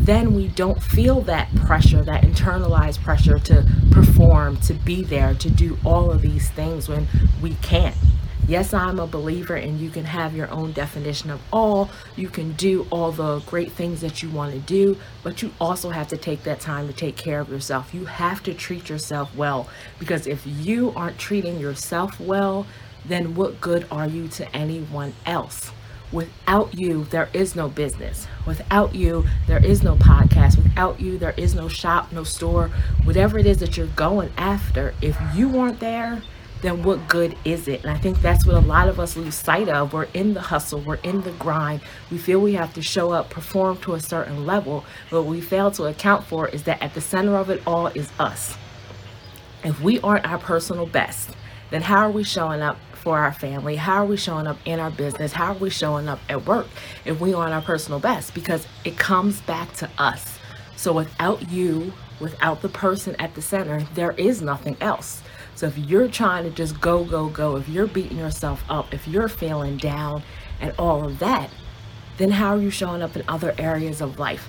Then 0.10 0.34
we 0.34 0.48
don't 0.48 0.82
feel 0.82 1.22
that 1.22 1.54
pressure, 1.56 2.01
that 2.01 2.24
internalized 2.24 3.04
pressure 3.04 3.38
to 3.38 3.63
perform, 3.92 4.58
to 4.62 4.74
be 4.74 5.04
there, 5.04 5.36
to 5.36 5.51
do 5.51 5.78
all 5.86 6.10
of 6.10 6.24
these 6.24 6.50
things 6.50 6.89
when 6.89 7.08
we 7.44 7.54
can't. 7.62 7.96
Yes, 8.48 8.74
I'm 8.74 8.98
a 9.00 9.06
believer, 9.06 9.56
and 9.56 9.80
you 9.80 9.92
can 9.92 10.06
have 10.06 10.36
your 10.36 10.50
own 10.50 10.72
definition 10.72 11.30
of 11.30 11.39
all. 11.54 11.92
You 12.16 12.28
can 12.28 12.54
do 12.54 12.88
all 12.89 13.12
the 13.12 13.42
great 13.42 13.74
things 13.74 14.01
that 14.01 14.24
you 14.24 14.32
want 14.32 14.54
to 14.54 14.60
do, 14.60 14.98
but 15.22 15.44
you 15.44 15.51
also 15.62 15.92
have 15.92 16.08
to 16.08 16.18
take 16.18 16.42
that 16.42 16.60
time 16.60 16.88
to 16.88 16.94
take 16.94 17.16
care 17.16 17.39
of 17.39 17.50
yourself. 17.50 17.94
You 17.94 18.06
have 18.06 18.42
to 18.46 18.56
treat 18.56 18.89
yourself 18.89 19.36
well 19.36 19.70
because 20.00 20.25
if 20.25 20.42
you 20.44 20.92
aren't 20.96 21.20
treating 21.20 21.60
yourself 21.60 22.20
well, 22.20 22.66
then 23.06 23.36
what 23.36 23.62
good 23.62 23.86
are 23.92 24.08
you 24.08 24.28
to 24.30 24.56
anyone 24.56 25.13
else? 25.28 25.72
Without 26.12 26.74
you, 26.74 27.04
there 27.06 27.30
is 27.34 27.56
no 27.56 27.70
business. 27.70 28.28
Without 28.48 28.96
you, 28.96 29.25
there 29.46 29.63
is 29.63 29.84
no 29.84 29.96
podcast. 29.96 30.58
Without 30.58 31.00
you, 31.00 31.18
there 31.20 31.36
is 31.38 31.54
no 31.54 31.68
shop, 31.68 32.12
no 32.12 32.24
store, 32.24 32.70
whatever 33.04 33.38
it 33.38 33.46
is 33.46 33.60
that 33.60 33.78
you're 33.78 33.88
going 33.88 34.32
after. 34.38 34.96
If 35.01 35.18
you 35.36 35.48
weren't 35.50 35.80
there, 35.80 36.24
then 36.62 36.84
what 36.84 37.08
good 37.08 37.38
is 37.46 37.68
it? 37.68 37.84
And 37.84 37.92
I 37.92 37.98
think 37.98 38.22
that's 38.22 38.46
what 38.46 38.56
a 38.56 38.60
lot 38.60 38.88
of 38.88 39.00
us 39.00 39.16
lose 39.16 39.36
sight 39.36 39.70
of. 39.70 39.94
We're 39.94 40.08
in 40.13 40.34
the 40.34 40.42
hustle, 40.42 40.82
we're 40.82 40.96
in 40.96 41.22
the 41.22 41.32
grind. 41.34 41.82
We 42.10 42.18
feel 42.18 42.39
we 42.39 42.54
have 42.54 42.74
to 42.74 42.82
show 42.82 43.12
up, 43.12 43.30
perform 43.30 43.78
to 43.78 43.94
a 43.94 44.00
certain 44.00 44.46
level. 44.46 44.86
But 45.12 45.24
what 45.24 45.32
we 45.32 45.42
fail 45.42 45.70
to 45.72 45.86
account 45.86 46.25
for 46.25 46.48
is 46.48 46.63
that 46.63 46.82
at 46.82 46.96
the 46.96 47.01
center 47.01 47.36
of 47.38 47.50
it 47.50 47.62
all 47.68 47.88
is 47.88 48.10
us. 48.20 48.58
If 49.63 49.80
we 49.82 50.00
aren't 50.01 50.25
our 50.25 50.39
personal 50.39 50.86
best, 50.86 51.30
then 51.70 51.84
how 51.84 52.00
are 52.00 52.12
we 52.12 52.24
showing 52.24 52.62
up 52.62 52.78
for 53.00 53.18
our 53.20 53.34
family? 53.34 53.75
How 53.75 54.03
are 54.03 54.06
we 54.06 54.18
showing 54.18 54.48
up 54.48 54.58
in 54.65 54.79
our 54.79 54.91
business? 54.91 55.32
How 55.32 55.53
are 55.53 55.58
we 55.58 55.70
showing 55.70 56.08
up 56.08 56.20
at 56.29 56.46
work 56.46 56.68
if 57.06 57.20
we 57.20 57.34
aren't 57.34 57.53
our 57.53 57.62
personal 57.62 58.00
best? 58.00 58.34
Because 58.34 58.68
it 58.84 58.98
comes 58.98 59.41
back 59.41 59.74
to 59.77 59.89
us. 59.98 60.38
So 60.75 60.94
without 60.94 61.50
you, 61.50 61.94
without 62.20 62.62
the 62.62 62.70
person 62.70 63.15
at 63.18 63.36
the 63.36 63.41
center, 63.41 63.82
there 63.96 64.12
is 64.12 64.41
nothing 64.41 64.77
else. 64.82 65.22
So 65.56 65.68
if 65.68 65.77
you're 65.77 66.08
trying 66.08 66.46
to 66.46 66.50
just 66.50 66.79
go, 66.79 67.03
go, 67.03 67.27
go, 67.29 67.58
if 67.58 67.68
you're 67.68 67.88
beating 67.88 68.18
yourself 68.18 68.63
up, 68.70 68.94
if 68.94 69.08
you're 69.08 69.27
feeling 69.27 69.77
down 69.77 70.24
and 70.62 70.74
all 70.79 71.06
of 71.06 71.20
that, 71.20 71.50
then 72.18 72.32
how 72.32 72.56
are 72.56 72.62
you 72.62 72.70
showing 72.70 73.01
up 73.01 73.15
in 73.15 73.24
other 73.27 73.53
areas 73.58 74.01
of 74.01 74.20
life? 74.20 74.48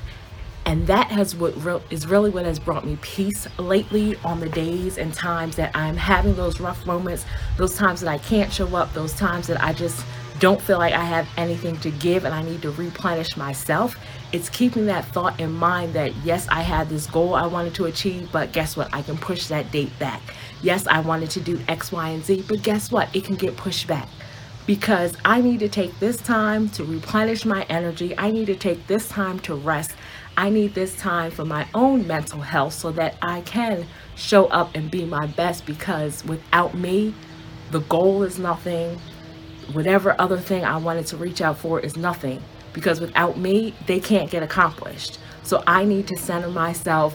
And 0.66 0.86
that 0.86 1.08
has 1.08 1.34
what 1.34 1.56
re- 1.64 1.80
is 1.90 2.06
really 2.06 2.30
what 2.30 2.44
has 2.44 2.58
brought 2.58 2.84
me 2.84 2.98
peace 3.00 3.46
lately 3.58 4.16
on 4.24 4.40
the 4.40 4.48
days 4.48 4.98
and 4.98 5.12
times 5.12 5.56
that 5.56 5.74
I'm 5.74 5.96
having 5.96 6.34
those 6.36 6.60
rough 6.60 6.84
moments, 6.86 7.24
those 7.56 7.76
times 7.76 8.00
that 8.02 8.10
I 8.10 8.18
can't 8.18 8.52
show 8.52 8.76
up, 8.76 8.92
those 8.92 9.14
times 9.14 9.46
that 9.48 9.62
I 9.62 9.72
just 9.72 10.04
don't 10.38 10.60
feel 10.60 10.78
like 10.78 10.94
I 10.94 11.04
have 11.04 11.28
anything 11.36 11.76
to 11.80 11.90
give 11.90 12.24
and 12.24 12.34
I 12.34 12.42
need 12.42 12.62
to 12.62 12.70
replenish 12.70 13.36
myself. 13.36 13.96
It's 14.32 14.48
keeping 14.48 14.86
that 14.86 15.04
thought 15.06 15.38
in 15.38 15.52
mind 15.52 15.92
that 15.94 16.14
yes, 16.24 16.48
I 16.48 16.62
had 16.62 16.88
this 16.88 17.06
goal 17.06 17.34
I 17.34 17.46
wanted 17.46 17.74
to 17.74 17.86
achieve, 17.86 18.30
but 18.32 18.52
guess 18.52 18.76
what? 18.76 18.88
I 18.92 19.02
can 19.02 19.18
push 19.18 19.48
that 19.48 19.70
date 19.70 19.96
back. 19.98 20.22
Yes, 20.62 20.86
I 20.86 21.00
wanted 21.00 21.30
to 21.30 21.40
do 21.40 21.60
X, 21.68 21.92
Y, 21.92 22.08
and 22.08 22.24
Z, 22.24 22.44
but 22.48 22.62
guess 22.62 22.90
what? 22.90 23.14
It 23.14 23.24
can 23.24 23.36
get 23.36 23.56
pushed 23.56 23.86
back 23.86 24.08
because 24.66 25.16
I 25.24 25.40
need 25.40 25.60
to 25.60 25.68
take 25.68 25.98
this 25.98 26.16
time 26.18 26.68
to 26.70 26.84
replenish 26.84 27.44
my 27.44 27.64
energy. 27.64 28.16
I 28.16 28.30
need 28.30 28.46
to 28.46 28.56
take 28.56 28.86
this 28.86 29.08
time 29.08 29.40
to 29.40 29.54
rest. 29.54 29.92
I 30.40 30.48
need 30.48 30.74
this 30.74 30.96
time 30.96 31.30
for 31.30 31.44
my 31.44 31.68
own 31.74 32.06
mental 32.06 32.40
health 32.40 32.72
so 32.72 32.90
that 32.92 33.16
I 33.20 33.42
can 33.42 33.86
show 34.16 34.46
up 34.46 34.74
and 34.74 34.90
be 34.90 35.04
my 35.04 35.26
best 35.26 35.66
because 35.66 36.24
without 36.24 36.72
me, 36.72 37.14
the 37.72 37.80
goal 37.80 38.22
is 38.22 38.38
nothing. 38.38 38.98
Whatever 39.74 40.18
other 40.18 40.38
thing 40.38 40.64
I 40.64 40.78
wanted 40.78 41.06
to 41.08 41.18
reach 41.18 41.42
out 41.42 41.58
for 41.58 41.78
is 41.78 41.94
nothing 41.94 42.42
because 42.72 43.02
without 43.02 43.36
me, 43.36 43.74
they 43.86 44.00
can't 44.00 44.30
get 44.30 44.42
accomplished. 44.42 45.18
So 45.42 45.62
I 45.66 45.84
need 45.84 46.08
to 46.08 46.16
center 46.16 46.48
myself 46.48 47.14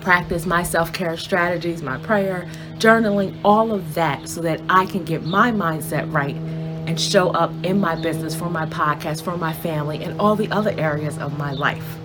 practice 0.00 0.46
my 0.46 0.62
self 0.62 0.94
care 0.94 1.18
strategies, 1.18 1.82
my 1.82 1.98
prayer, 1.98 2.48
journaling, 2.76 3.38
all 3.44 3.70
of 3.70 3.92
that 3.92 4.30
so 4.30 4.40
that 4.40 4.62
I 4.70 4.86
can 4.86 5.04
get 5.04 5.24
my 5.24 5.52
mindset 5.52 6.10
right 6.10 6.36
and 6.36 6.98
show 6.98 7.32
up 7.32 7.52
in 7.64 7.78
my 7.78 7.96
business, 7.96 8.34
for 8.34 8.48
my 8.48 8.64
podcast, 8.64 9.24
for 9.24 9.36
my 9.36 9.52
family, 9.52 10.02
and 10.02 10.18
all 10.18 10.36
the 10.36 10.50
other 10.50 10.72
areas 10.78 11.18
of 11.18 11.36
my 11.36 11.52
life. 11.52 11.99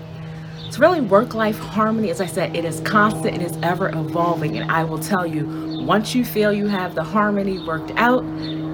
It's 0.75 0.81
really 0.81 0.99
work 0.99 1.33
life 1.33 1.57
harmony. 1.57 2.09
As 2.09 2.19
I 2.19 2.25
said, 2.25 2.53
it 2.53 2.65
is 2.65 2.81
constant, 2.81 3.33
it 3.33 3.41
is 3.41 3.57
ever 3.63 3.87
evolving. 3.97 4.57
And 4.57 4.69
I 4.69 4.83
will 4.83 4.99
tell 4.99 5.25
you, 5.25 5.45
once 5.85 6.13
you 6.13 6.25
feel 6.25 6.51
you 6.51 6.67
have 6.67 6.95
the 6.95 7.01
harmony 7.01 7.65
worked 7.65 7.91
out, 7.91 8.25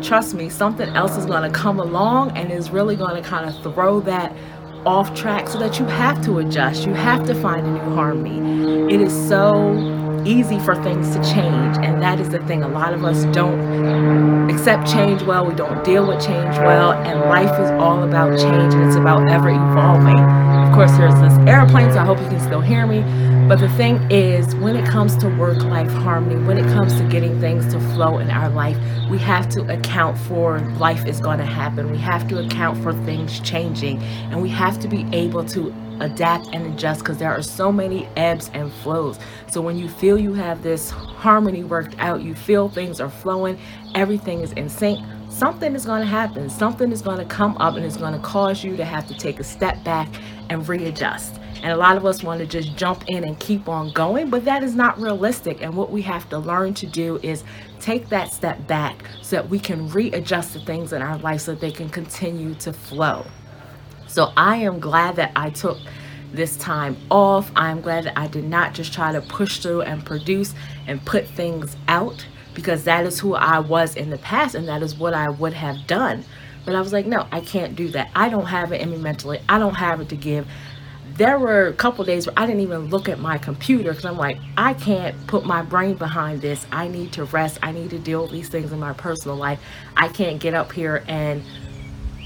trust 0.04 0.34
me, 0.34 0.50
something 0.50 0.90
else 0.96 1.16
is 1.16 1.28
going 1.28 1.44
to 1.44 1.56
come 1.56 1.80
along 1.80 2.36
and 2.36 2.52
is 2.52 2.72
really 2.72 2.96
going 2.96 3.22
to 3.22 3.30
kind 3.30 3.48
of 3.48 3.62
throw 3.62 4.00
that 4.00 4.36
off 4.84 5.14
track 5.14 5.48
so 5.48 5.60
that 5.60 5.78
you 5.78 5.86
have 5.86 6.26
to 6.26 6.40
adjust. 6.40 6.88
You 6.88 6.96
have 6.96 7.24
to 7.28 7.36
find 7.36 7.68
a 7.68 7.72
new 7.72 7.96
harmony. 7.96 8.92
It 8.92 9.00
is 9.00 9.14
so 9.30 10.24
easy 10.26 10.58
for 10.58 10.74
things 10.84 11.16
to 11.16 11.22
change, 11.22 11.78
and 11.86 12.02
that 12.02 12.20
is 12.20 12.30
the 12.30 12.40
thing. 12.48 12.64
A 12.64 12.68
lot 12.68 12.96
of 12.96 13.06
us 13.06 13.26
don't 13.26 14.50
accept 14.50 14.92
change 14.92 15.22
well, 15.22 15.46
we 15.46 15.54
don't 15.54 15.84
deal 15.84 16.08
with 16.08 16.26
change 16.26 16.58
well, 16.58 16.94
and 16.94 17.20
life 17.30 17.60
is 17.60 17.70
all 17.80 18.02
about 18.02 18.40
change 18.40 18.74
and 18.74 18.88
it's 18.88 18.96
about 18.96 19.30
ever 19.30 19.50
evolving. 19.50 20.71
Of 20.72 20.76
course, 20.76 20.92
there's 20.92 21.14
this 21.16 21.38
airplane, 21.50 21.92
so 21.92 22.00
I 22.00 22.06
hope 22.06 22.18
you 22.22 22.30
can 22.30 22.40
still 22.40 22.62
hear 22.62 22.88
me. 22.88 23.02
But 23.50 23.60
the 23.60 23.68
thing 23.76 24.10
is, 24.10 24.56
when 24.56 24.78
it 24.78 24.88
comes 24.88 25.18
to 25.18 25.28
work 25.28 25.62
life 25.64 25.92
harmony, 25.92 26.42
when 26.46 26.58
it 26.58 26.64
comes 26.74 26.96
to 26.96 27.04
getting 27.10 27.42
things 27.42 27.74
to 27.74 27.80
flow 27.94 28.20
in 28.20 28.30
our 28.32 28.48
life, 28.48 28.78
we 29.10 29.18
have 29.18 29.50
to 29.50 29.70
account 29.70 30.18
for 30.18 30.62
life 30.80 31.06
is 31.06 31.20
going 31.20 31.40
to 31.40 31.46
happen. 31.46 31.92
We 31.92 31.98
have 31.98 32.26
to 32.30 32.40
account 32.40 32.82
for 32.82 32.94
things 33.04 33.42
changing, 33.42 34.02
and 34.02 34.42
we 34.42 34.48
have 34.48 34.80
to 34.80 34.88
be 34.88 35.06
able 35.12 35.44
to 35.48 35.76
adapt 36.00 36.48
and 36.54 36.66
adjust 36.74 37.02
because 37.02 37.18
there 37.18 37.32
are 37.32 37.44
so 37.44 37.70
many 37.70 38.08
ebbs 38.16 38.50
and 38.54 38.72
flows. 38.72 39.20
So 39.48 39.60
when 39.60 39.78
you 39.78 39.90
feel 39.90 40.18
you 40.18 40.34
have 40.36 40.64
this 40.64 40.90
harmony 40.90 41.66
worked 41.66 41.96
out, 42.00 42.22
you 42.22 42.34
feel 42.34 42.70
things 42.70 43.02
are 43.02 43.10
flowing, 43.10 43.60
everything 43.94 44.40
is 44.40 44.54
in 44.54 44.70
sync, 44.70 45.06
something 45.32 45.74
is 45.76 45.86
going 45.86 46.02
to 46.02 46.08
happen. 46.08 46.50
Something 46.50 46.92
is 46.92 47.02
going 47.02 47.18
to 47.18 47.26
come 47.26 47.58
up 47.58 47.76
and 47.76 47.86
it's 47.86 47.98
going 47.98 48.14
to 48.14 48.20
cause 48.20 48.64
you 48.64 48.76
to 48.78 48.86
have 48.86 49.08
to 49.08 49.18
take 49.18 49.40
a 49.40 49.44
step 49.44 49.84
back 49.84 50.10
and 50.50 50.68
readjust. 50.68 51.40
And 51.64 51.72
a 51.72 51.78
lot 51.78 51.96
of 51.96 52.06
us 52.06 52.24
want 52.24 52.40
to 52.40 52.46
just 52.46 52.76
jump 52.76 53.04
in 53.08 53.24
and 53.24 53.40
keep 53.40 53.70
on 53.70 53.92
going, 53.94 54.30
but 54.30 54.46
that 54.46 54.64
is 54.64 54.76
not 54.76 55.00
realistic. 55.00 55.62
And 55.62 55.76
what 55.76 55.92
we 55.92 56.02
have 56.02 56.28
to 56.30 56.40
learn 56.40 56.74
to 56.76 56.88
do 56.88 57.20
is 57.24 57.44
take 57.80 58.10
that 58.10 58.34
step 58.34 58.68
back 58.68 59.04
so 59.22 59.38
that 59.38 59.50
we 59.50 59.60
can 59.60 59.90
readjust 59.90 60.54
the 60.54 60.60
things 60.60 60.92
in 60.92 61.02
our 61.02 61.18
life 61.20 61.42
so 61.42 61.54
that 61.54 61.62
they 61.62 61.72
can 61.72 61.90
continue 61.90 62.54
to 62.56 62.74
flow. 62.74 63.26
So 64.08 64.34
I 64.36 64.58
am 64.58 64.80
glad 64.80 65.16
that 65.16 65.32
I 65.36 65.52
took 65.52 65.78
this 66.34 66.58
time 66.58 66.98
off. 67.10 67.52
I'm 67.56 67.82
glad 67.82 68.06
that 68.06 68.20
I 68.20 68.28
did 68.28 68.46
not 68.46 68.74
just 68.74 68.92
try 68.94 69.12
to 69.12 69.22
push 69.22 69.60
through 69.60 69.84
and 69.84 70.06
produce 70.06 70.54
and 70.88 71.04
put 71.06 71.28
things 71.28 71.78
out 71.88 72.26
because 72.54 72.84
that 72.84 73.06
is 73.06 73.20
who 73.20 73.36
I 73.36 73.60
was 73.60 73.96
in 73.96 74.10
the 74.10 74.18
past 74.18 74.56
and 74.56 74.68
that 74.68 74.82
is 74.82 74.96
what 74.96 75.14
I 75.14 75.30
would 75.30 75.54
have 75.54 75.88
done. 75.88 76.24
But 76.66 76.76
I 76.76 76.82
was 76.82 76.94
like, 76.94 77.06
no, 77.06 77.28
I 77.32 77.42
can't 77.42 77.76
do 77.76 77.90
that. 77.90 78.12
I 78.16 78.30
don't 78.30 78.46
have 78.46 78.72
it 78.72 78.82
in 78.82 78.92
me 78.92 78.98
mentally. 78.98 79.40
I 79.50 79.58
don't 79.58 79.76
have 79.76 80.00
it 80.00 80.10
to 80.10 80.16
give 80.16 80.48
there 81.16 81.38
were 81.38 81.68
a 81.68 81.74
couple 81.74 82.04
days 82.06 82.26
where 82.26 82.34
I 82.38 82.46
didn't 82.46 82.62
even 82.62 82.90
look 82.90 83.10
at 83.10 83.20
my 83.20 83.38
computer 83.38 83.92
because 83.92 84.06
I'm 84.06 84.18
like, 84.18 84.38
I 84.58 84.74
can't 84.74 85.16
put 85.28 85.46
my 85.46 85.62
brain 85.62 85.96
behind 85.96 86.42
this. 86.42 86.66
I 86.72 86.88
need 86.88 87.12
to 87.14 87.26
rest. 87.26 87.60
I 87.62 87.72
need 87.72 87.90
to 87.92 88.00
deal 88.00 88.24
with 88.24 88.32
these 88.32 88.50
things 88.50 88.72
in 88.72 88.80
my 88.80 88.94
personal 88.94 89.36
life. 89.36 89.60
I 89.96 90.08
can't 90.08 90.40
get 90.40 90.54
up 90.54 90.72
here 90.72 91.04
and 91.08 91.44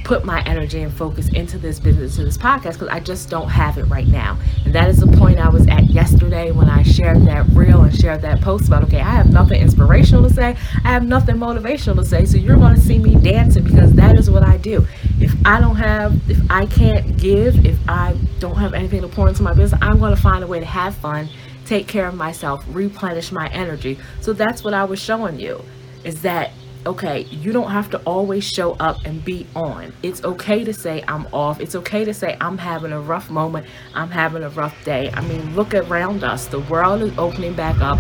put 0.06 0.24
my 0.24 0.42
energy 0.44 0.84
and 0.84 0.94
focus 0.94 1.28
into 1.30 1.58
this 1.58 1.80
business, 1.80 2.16
to 2.16 2.24
this 2.24 2.38
podcast, 2.38 2.74
because 2.74 2.88
I 2.90 3.00
just 3.00 3.28
don't 3.28 3.50
have 3.50 3.80
it 3.80 3.86
right 3.86 4.08
now. 4.08 4.38
And 4.64 4.74
that 4.74 4.88
is 4.88 5.00
the 5.00 5.08
point 5.18 5.40
I 5.40 5.50
was 5.50 5.68
at 5.68 5.90
yesterday 5.90 6.52
when 6.52 6.70
I 6.70 6.84
shared 6.84 7.26
that 7.26 7.48
reel 7.50 7.82
and 7.82 7.94
shared 7.94 8.22
that 8.22 8.40
post 8.40 8.68
about, 8.68 8.84
okay, 8.84 9.00
I 9.00 9.10
have 9.10 9.34
nothing 9.34 9.60
inspirational 9.60 10.24
to 10.24 10.34
say, 10.34 10.56
I 10.84 10.92
have 10.92 11.06
nothing 11.06 11.36
motivational 11.38 11.96
to 11.96 12.06
say, 12.06 12.24
so 12.26 12.38
you're 12.38 12.56
going 12.56 12.76
to 12.76 12.80
see 12.82 13.00
me 13.00 13.16
dancing 13.16 13.64
because 13.64 13.94
that 13.94 14.18
is 14.18 14.30
what 14.30 14.44
I 14.44 14.58
do. 14.58 14.86
If 15.20 15.34
I 15.44 15.60
don't 15.60 15.76
have, 15.76 16.30
if 16.30 16.40
I 16.52 16.68
can't 16.68 17.18
give, 17.18 17.66
if 17.66 17.78
I 17.90 18.16
don't 18.40 18.58
have 18.58 18.76
anything 18.76 19.02
to 19.02 19.08
pour 19.08 19.28
into 19.28 19.42
my 19.42 19.54
business, 19.54 19.82
I'm 19.82 19.98
going 19.98 20.16
to 20.16 20.22
find 20.22 20.44
a 20.44 20.48
way 20.48 20.60
to 20.60 20.66
have 20.66 20.94
fun, 20.96 21.28
take 21.66 21.88
care 21.88 22.08
of 22.08 22.14
myself, 22.14 22.64
replenish 22.70 23.32
my 23.32 23.48
energy. 23.50 23.98
So 24.22 24.34
that's 24.34 24.64
what 24.64 24.76
I 24.76 24.84
was 24.84 25.00
showing 25.00 25.40
you 25.40 25.64
is 26.04 26.22
that 26.22 26.52
okay, 26.86 27.22
you 27.32 27.52
don't 27.52 27.72
have 27.72 27.90
to 27.92 27.98
always 28.00 28.48
show 28.48 28.74
up 28.74 28.98
and 29.06 29.24
be 29.26 29.48
on. 29.56 29.92
It's 30.04 30.24
okay 30.24 30.64
to 30.64 30.74
say 30.74 31.04
I'm 31.08 31.28
off. 31.34 31.60
It's 31.60 31.76
okay 31.76 32.06
to 32.06 32.14
say 32.14 32.38
I'm 32.40 32.58
having 32.58 32.92
a 32.92 33.00
rough 33.00 33.30
moment. 33.30 33.66
I'm 33.94 34.12
having 34.12 34.44
a 34.44 34.50
rough 34.50 34.76
day. 34.86 35.10
I 35.14 35.22
mean, 35.22 35.56
look 35.56 35.74
around 35.74 36.24
us. 36.24 36.46
The 36.48 36.60
world 36.60 37.02
is 37.02 37.18
opening 37.18 37.54
back 37.54 37.82
up. 37.82 38.00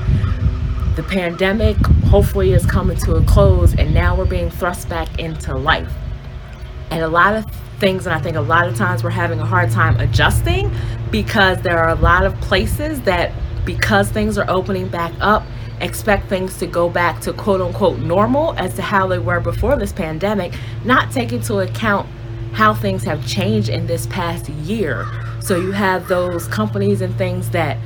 The 0.95 1.03
pandemic 1.03 1.75
hopefully 2.05 2.53
is 2.53 2.65
coming 2.65 2.97
to 2.97 3.15
a 3.15 3.23
close, 3.23 3.73
and 3.75 3.93
now 3.93 4.15
we're 4.15 4.25
being 4.25 4.49
thrust 4.49 4.87
back 4.87 5.19
into 5.19 5.55
life. 5.55 5.91
And 6.91 7.01
a 7.01 7.07
lot 7.07 7.35
of 7.35 7.45
things, 7.79 8.05
and 8.05 8.15
I 8.15 8.19
think 8.19 8.37
a 8.37 8.41
lot 8.41 8.67
of 8.67 8.75
times 8.75 9.03
we're 9.03 9.09
having 9.09 9.39
a 9.39 9.45
hard 9.45 9.71
time 9.71 9.99
adjusting 9.99 10.71
because 11.11 11.61
there 11.61 11.79
are 11.79 11.89
a 11.89 11.95
lot 11.95 12.25
of 12.25 12.33
places 12.39 13.01
that, 13.01 13.33
because 13.65 14.09
things 14.09 14.37
are 14.37 14.49
opening 14.49 14.87
back 14.87 15.11
up, 15.19 15.43
expect 15.81 16.27
things 16.29 16.57
to 16.59 16.67
go 16.67 16.89
back 16.89 17.21
to 17.21 17.33
quote 17.33 17.61
unquote 17.61 17.99
normal 17.99 18.53
as 18.57 18.73
to 18.75 18.81
how 18.81 19.07
they 19.07 19.19
were 19.19 19.39
before 19.39 19.75
this 19.77 19.91
pandemic, 19.91 20.53
not 20.83 21.11
take 21.11 21.31
into 21.31 21.59
account 21.59 22.07
how 22.53 22.73
things 22.73 23.03
have 23.03 23.25
changed 23.27 23.69
in 23.69 23.85
this 23.87 24.07
past 24.07 24.47
year. 24.49 25.05
So 25.41 25.57
you 25.57 25.71
have 25.73 26.07
those 26.07 26.47
companies 26.47 27.01
and 27.01 27.15
things 27.17 27.49
that 27.51 27.77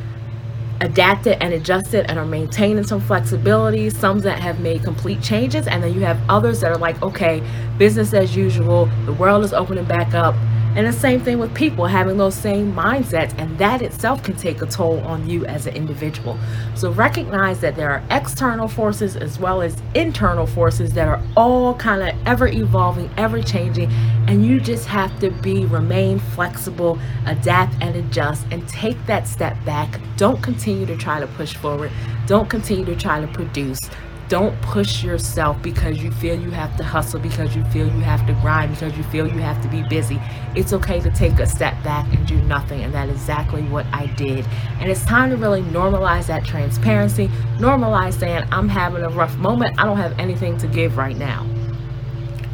adapted 0.82 1.38
and 1.42 1.54
adjusted 1.54 2.10
and 2.10 2.18
are 2.18 2.26
maintaining 2.26 2.84
some 2.84 3.02
flexibility, 3.02 3.90
some 3.90 4.20
that 4.20 4.40
have 4.40 4.60
made 4.60 4.84
complete 4.84 5.22
changes, 5.22 5.68
and 5.68 5.84
then 5.84 5.94
you 5.94 6.02
have 6.02 6.20
others 6.30 6.62
that 6.62 6.72
are 6.72 6.78
like, 6.78 7.02
okay, 7.02 7.44
business 7.78 8.14
as 8.14 8.36
usual, 8.36 8.86
the 9.06 9.14
world 9.14 9.44
is 9.44 9.54
opening 9.54 9.86
back 9.86 10.14
up, 10.14 10.36
and 10.80 10.88
the 10.88 10.94
same 10.94 11.20
thing 11.20 11.40
with 11.40 11.54
people 11.54 11.88
having 11.88 12.16
those 12.16 12.34
same 12.34 12.72
mindsets, 12.72 13.38
and 13.38 13.58
that 13.58 13.82
itself 13.82 14.24
can 14.24 14.38
take 14.38 14.62
a 14.62 14.66
toll 14.66 15.00
on 15.00 15.30
you 15.30 15.46
as 15.46 15.68
an 15.68 15.76
individual. 15.76 16.40
So 16.74 16.90
recognize 16.92 17.60
that 17.60 17.76
there 17.76 17.92
are 17.92 18.02
external 18.10 18.70
forces 18.70 19.18
as 19.18 19.38
well 19.38 19.62
as 19.62 19.76
internal 19.94 20.48
forces 20.48 20.94
that 20.94 21.06
are 21.06 21.22
all 21.36 21.74
kind 21.74 22.02
of 22.02 22.16
ever 22.26 22.48
evolving, 22.48 23.12
ever 23.18 23.42
changing, 23.42 23.92
and 24.30 24.46
you 24.46 24.62
just 24.62 24.86
have 24.86 25.20
to 25.20 25.32
be 25.32 25.66
remain 25.66 26.18
flexible, 26.18 26.98
adapt 27.26 27.76
and 27.82 27.98
adjust, 27.98 28.48
and 28.50 28.66
take 28.70 29.06
that 29.06 29.28
step 29.28 29.58
back. 29.66 30.00
Don't 30.16 30.42
continue 30.42 30.86
to 30.86 30.96
try 30.96 31.20
to 31.20 31.28
push 31.28 31.56
forward. 31.56 31.92
Don't 32.26 32.50
continue 32.50 32.86
to 32.86 32.96
try 32.96 33.20
to 33.20 33.28
produce 33.28 33.82
don't 34.30 34.60
push 34.62 35.04
yourself 35.04 35.62
because 35.64 36.02
you 36.02 36.12
feel 36.12 36.40
you 36.40 36.52
have 36.52 36.78
to 36.78 36.84
hustle, 36.84 37.20
because 37.20 37.56
you 37.56 37.64
feel 37.66 37.88
you 37.88 38.02
have 38.02 38.26
to 38.28 38.34
grind, 38.34 38.72
because 38.72 38.96
you 38.96 39.04
feel 39.06 39.28
you 39.28 39.40
have 39.40 39.62
to 39.64 39.68
be 39.68 39.82
busy. 39.90 40.22
It's 40.56 40.72
okay 40.72 41.00
to 41.02 41.10
take 41.10 41.40
a 41.40 41.48
step 41.48 41.84
back 41.84 42.06
and 42.14 42.26
do 42.28 42.40
nothing. 42.44 42.84
And 42.84 42.94
that 42.94 43.10
is 43.10 43.16
exactly 43.16 43.64
what 43.64 43.88
I 43.92 44.06
did. 44.06 44.46
And 44.80 44.90
it's 44.90 45.04
time 45.04 45.32
to 45.32 45.36
really 45.36 45.64
normalize 45.64 46.28
that 46.28 46.46
transparency, 46.46 47.28
normalize 47.58 48.20
saying, 48.20 48.48
I'm 48.52 48.70
having 48.70 49.04
a 49.04 49.10
rough 49.10 49.36
moment. 49.38 49.80
I 49.80 49.86
don't 49.86 49.98
have 49.98 50.18
anything 50.20 50.58
to 50.60 50.68
give 50.68 50.96
right 50.96 51.18
now 51.18 51.46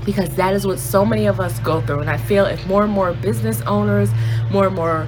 because 0.06 0.36
that 0.36 0.54
is 0.54 0.66
what 0.66 0.80
so 0.80 1.04
many 1.04 1.26
of 1.26 1.40
us 1.42 1.60
go 1.60 1.82
through. 1.82 2.00
And 2.00 2.10
I 2.10 2.18
feel 2.18 2.46
if 2.46 2.66
more 2.68 2.84
and 2.84 2.94
more 2.94 3.14
business 3.14 3.62
owners, 3.62 4.10
more 4.52 4.68
and 4.68 4.76
more 4.76 5.08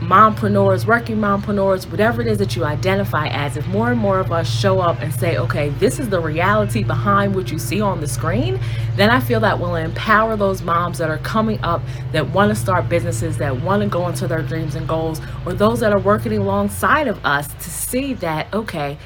mompreneurs, 0.00 0.86
working 0.86 1.16
mompreneurs, 1.16 1.90
whatever 1.90 2.22
it 2.22 2.28
is 2.28 2.38
that 2.38 2.54
you 2.54 2.64
identify 2.64 3.28
as, 3.28 3.56
if 3.56 3.66
more 3.68 3.90
and 3.90 4.00
more 4.00 4.20
of 4.20 4.30
us 4.30 4.48
show 4.48 4.80
up 4.80 5.00
and 5.00 5.12
say, 5.12 5.36
okay, 5.36 5.70
this 5.70 5.98
is 5.98 6.08
the 6.08 6.20
reality 6.20 6.84
behind 6.84 7.34
what 7.34 7.50
you 7.50 7.58
see 7.58 7.80
on 7.80 8.00
the 8.00 8.06
screen, 8.06 8.60
then 8.96 9.10
I 9.10 9.20
feel 9.20 9.40
that 9.40 9.58
will 9.58 9.76
empower 9.76 10.36
those 10.36 10.62
moms 10.62 10.98
that 10.98 11.10
are 11.10 11.18
coming 11.18 11.58
up 11.62 11.82
that 12.12 12.28
want 12.30 12.50
to 12.50 12.54
start 12.54 12.88
businesses, 12.88 13.38
that 13.38 13.60
want 13.62 13.82
to 13.82 13.88
go 13.88 14.08
into 14.08 14.28
their 14.28 14.42
dreams 14.42 14.76
and 14.76 14.86
goals, 14.86 15.20
or 15.44 15.52
those 15.52 15.80
that 15.80 15.92
are 15.92 16.00
working 16.00 16.32
alongside 16.32 17.08
of 17.08 17.24
us 17.24 17.48
to 17.48 17.70
see 17.70 18.14
that, 18.14 18.52
okay, 18.54 18.98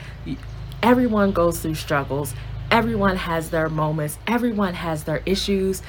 everyone 0.83 1.33
goes 1.33 1.61
through 1.61 1.75
struggles. 1.75 2.35
Everyone 2.71 3.17
has 3.17 3.51
their 3.51 3.69
moments, 3.69 4.19
everyone 4.27 4.73
has 4.73 5.05
their 5.05 5.23
issues 5.27 5.83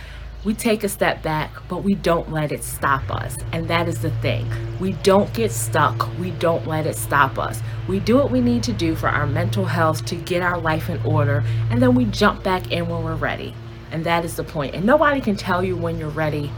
we 0.46 0.54
take 0.54 0.84
a 0.84 0.90
step 0.90 1.24
back, 1.24 1.52
but 1.70 1.84
we 1.84 1.96
don't 1.96 2.32
let 2.32 2.52
it 2.52 2.64
stop 2.64 3.10
us. 3.10 3.38
And 3.54 3.68
that 3.70 3.88
is 3.88 4.02
the 4.02 4.12
thing. 4.18 4.50
We 4.80 4.94
don't 5.04 5.34
get 5.34 5.52
stuck. 5.52 6.10
We 6.20 6.32
don't 6.32 6.68
let 6.68 6.86
it 6.86 6.98
stop 6.98 7.40
us. 7.40 7.62
We 7.88 8.00
do 8.00 8.18
what 8.18 8.30
we 8.30 8.42
need 8.42 8.64
to 8.64 8.74
do 8.74 8.96
for 8.96 9.08
our 9.08 9.26
mental 9.26 9.66
health 9.66 10.06
to 10.06 10.16
get 10.16 10.42
our 10.42 10.60
life 10.60 10.90
in 10.90 11.02
order, 11.06 11.44
and 11.70 11.82
then 11.82 11.96
we 11.96 12.06
jump 12.06 12.44
back 12.44 12.72
in 12.72 12.90
when 12.90 13.04
we're 13.04 13.16
ready. 13.16 13.54
And 13.92 14.04
that 14.06 14.26
is 14.26 14.36
the 14.36 14.44
point. 14.44 14.76
And 14.76 14.86
nobody 14.86 15.22
can 15.22 15.36
tell 15.36 15.64
you 15.64 15.78
when 15.78 15.98
you're 15.98 16.10
ready 16.10 16.52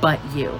but 0.00 0.20
you. 0.34 0.58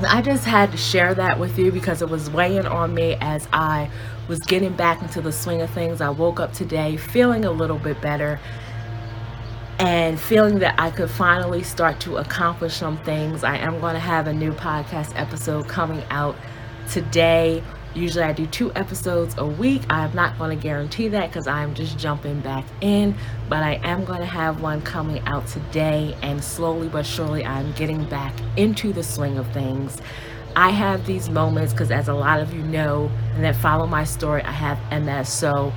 I 0.00 0.22
just 0.22 0.44
had 0.44 0.70
to 0.70 0.76
share 0.76 1.12
that 1.14 1.38
with 1.38 1.58
you 1.58 1.72
because 1.72 2.02
it 2.02 2.08
was 2.08 2.30
weighing 2.30 2.66
on 2.66 2.94
me 2.94 3.16
as 3.20 3.48
I 3.52 3.90
was 4.28 4.38
getting 4.40 4.72
back 4.74 5.02
into 5.02 5.20
the 5.20 5.32
swing 5.32 5.60
of 5.60 5.70
things. 5.70 6.00
I 6.00 6.08
woke 6.10 6.38
up 6.38 6.52
today 6.52 6.96
feeling 6.96 7.44
a 7.44 7.50
little 7.50 7.78
bit 7.78 8.00
better 8.00 8.38
and 9.78 10.18
feeling 10.18 10.58
that 10.58 10.74
I 10.78 10.90
could 10.90 11.10
finally 11.10 11.62
start 11.62 12.00
to 12.00 12.16
accomplish 12.16 12.74
some 12.74 12.98
things. 12.98 13.44
I 13.44 13.56
am 13.56 13.80
going 13.80 13.94
to 13.94 14.00
have 14.00 14.26
a 14.26 14.32
new 14.32 14.52
podcast 14.52 15.12
episode 15.14 15.68
coming 15.68 16.02
out 16.10 16.36
today. 16.90 17.62
Usually 17.94 18.24
I 18.24 18.32
do 18.32 18.46
two 18.46 18.72
episodes 18.74 19.36
a 19.38 19.46
week. 19.46 19.82
I'm 19.88 20.14
not 20.14 20.36
going 20.36 20.56
to 20.56 20.60
guarantee 20.62 21.08
that 21.08 21.28
because 21.28 21.46
I'm 21.46 21.74
just 21.74 21.96
jumping 21.96 22.40
back 22.40 22.64
in, 22.80 23.14
but 23.48 23.62
I 23.62 23.74
am 23.84 24.04
going 24.04 24.20
to 24.20 24.26
have 24.26 24.60
one 24.60 24.82
coming 24.82 25.20
out 25.26 25.46
today 25.46 26.16
and 26.22 26.42
slowly 26.42 26.88
but 26.88 27.06
surely 27.06 27.44
I'm 27.44 27.72
getting 27.72 28.04
back 28.08 28.34
into 28.56 28.92
the 28.92 29.02
swing 29.04 29.38
of 29.38 29.50
things. 29.52 29.98
I 30.56 30.70
have 30.70 31.06
these 31.06 31.30
moments 31.30 31.72
because 31.72 31.92
as 31.92 32.08
a 32.08 32.14
lot 32.14 32.40
of 32.40 32.52
you 32.52 32.62
know 32.62 33.10
and 33.34 33.44
that 33.44 33.54
follow 33.54 33.86
my 33.86 34.02
story, 34.02 34.42
I 34.42 34.50
have 34.50 34.78
MS. 35.02 35.32
So 35.32 35.72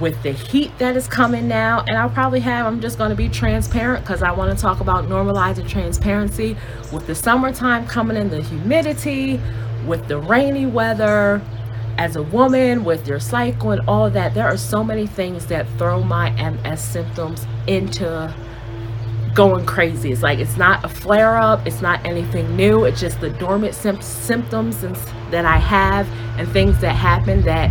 with 0.00 0.20
the 0.22 0.32
heat 0.32 0.76
that 0.78 0.96
is 0.96 1.06
coming 1.06 1.46
now 1.46 1.84
and 1.86 1.96
I'll 1.96 2.10
probably 2.10 2.40
have 2.40 2.66
I'm 2.66 2.80
just 2.80 2.98
going 2.98 3.10
to 3.10 3.16
be 3.16 3.28
transparent 3.28 4.04
because 4.04 4.22
I 4.22 4.32
want 4.32 4.56
to 4.56 4.60
talk 4.60 4.80
about 4.80 5.04
normalizing 5.04 5.68
transparency 5.68 6.56
with 6.92 7.06
the 7.06 7.14
summertime 7.14 7.86
coming 7.86 8.16
in 8.16 8.28
the 8.28 8.42
humidity 8.42 9.40
with 9.86 10.08
the 10.08 10.18
rainy 10.18 10.66
weather 10.66 11.40
as 11.96 12.16
a 12.16 12.22
woman 12.24 12.84
with 12.84 13.06
your 13.06 13.20
cycle 13.20 13.70
and 13.70 13.80
all 13.86 14.10
that 14.10 14.34
there 14.34 14.46
are 14.46 14.56
so 14.56 14.82
many 14.82 15.06
things 15.06 15.46
that 15.46 15.68
throw 15.78 16.02
my 16.02 16.30
MS 16.50 16.80
symptoms 16.82 17.46
into 17.68 18.34
going 19.32 19.66
crazy. 19.66 20.12
It's 20.12 20.22
like 20.22 20.38
it's 20.38 20.56
not 20.56 20.84
a 20.84 20.88
flare-up 20.88 21.66
it's 21.66 21.80
not 21.80 22.04
anything 22.04 22.56
new 22.56 22.84
it's 22.84 23.00
just 23.00 23.20
the 23.20 23.30
dormant 23.30 23.74
symptoms 23.74 24.80
that 25.30 25.44
I 25.44 25.58
have 25.58 26.08
and 26.36 26.48
things 26.48 26.80
that 26.80 26.94
happen 26.94 27.42
that 27.42 27.70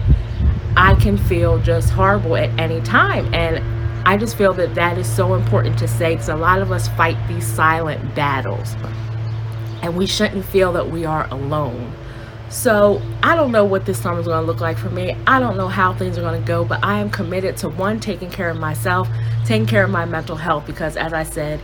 I 0.83 0.95
can 0.95 1.17
feel 1.17 1.59
just 1.59 1.91
horrible 1.91 2.35
at 2.35 2.49
any 2.59 2.81
time. 2.81 3.33
And 3.33 3.63
I 4.05 4.17
just 4.17 4.35
feel 4.35 4.51
that 4.55 4.75
that 4.75 4.97
is 4.97 5.07
so 5.07 5.33
important 5.33 5.79
to 5.79 5.87
say 5.87 6.13
because 6.13 6.27
a 6.27 6.35
lot 6.35 6.61
of 6.61 6.73
us 6.73 6.89
fight 6.89 7.15
these 7.29 7.47
silent 7.47 8.13
battles 8.15 8.75
and 9.81 9.95
we 9.95 10.05
shouldn't 10.05 10.43
feel 10.43 10.73
that 10.73 10.91
we 10.91 11.05
are 11.05 11.25
alone. 11.31 11.93
So 12.49 13.01
I 13.23 13.33
don't 13.33 13.53
know 13.53 13.63
what 13.63 13.85
this 13.85 13.97
summer 14.01 14.19
is 14.19 14.25
going 14.25 14.41
to 14.41 14.45
look 14.45 14.59
like 14.59 14.77
for 14.77 14.89
me. 14.89 15.15
I 15.25 15.39
don't 15.39 15.55
know 15.55 15.69
how 15.69 15.93
things 15.93 16.17
are 16.17 16.21
going 16.21 16.41
to 16.41 16.45
go, 16.45 16.65
but 16.65 16.83
I 16.83 16.99
am 16.99 17.09
committed 17.09 17.55
to 17.57 17.69
one, 17.69 18.01
taking 18.01 18.29
care 18.29 18.49
of 18.49 18.57
myself, 18.57 19.07
taking 19.45 19.65
care 19.65 19.85
of 19.85 19.89
my 19.89 20.03
mental 20.03 20.35
health 20.35 20.65
because 20.65 20.97
as 20.97 21.13
I 21.13 21.23
said, 21.23 21.61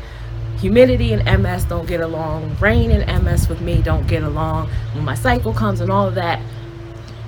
humidity 0.60 1.12
and 1.12 1.43
MS 1.43 1.65
don't 1.65 1.88
get 1.88 1.99
along. 1.99 2.55
Rain 2.62 2.89
and 2.89 3.23
MS 3.25 3.49
with 3.49 3.60
me 3.60 3.82
don't 3.82 4.08
get 4.08 4.23
along. 4.23 4.69
When 4.93 5.03
my 5.03 5.15
cycle 5.15 5.53
comes 5.53 5.82
and 5.82 5.91
all 5.91 6.08
of 6.08 6.15
that, 6.15 6.41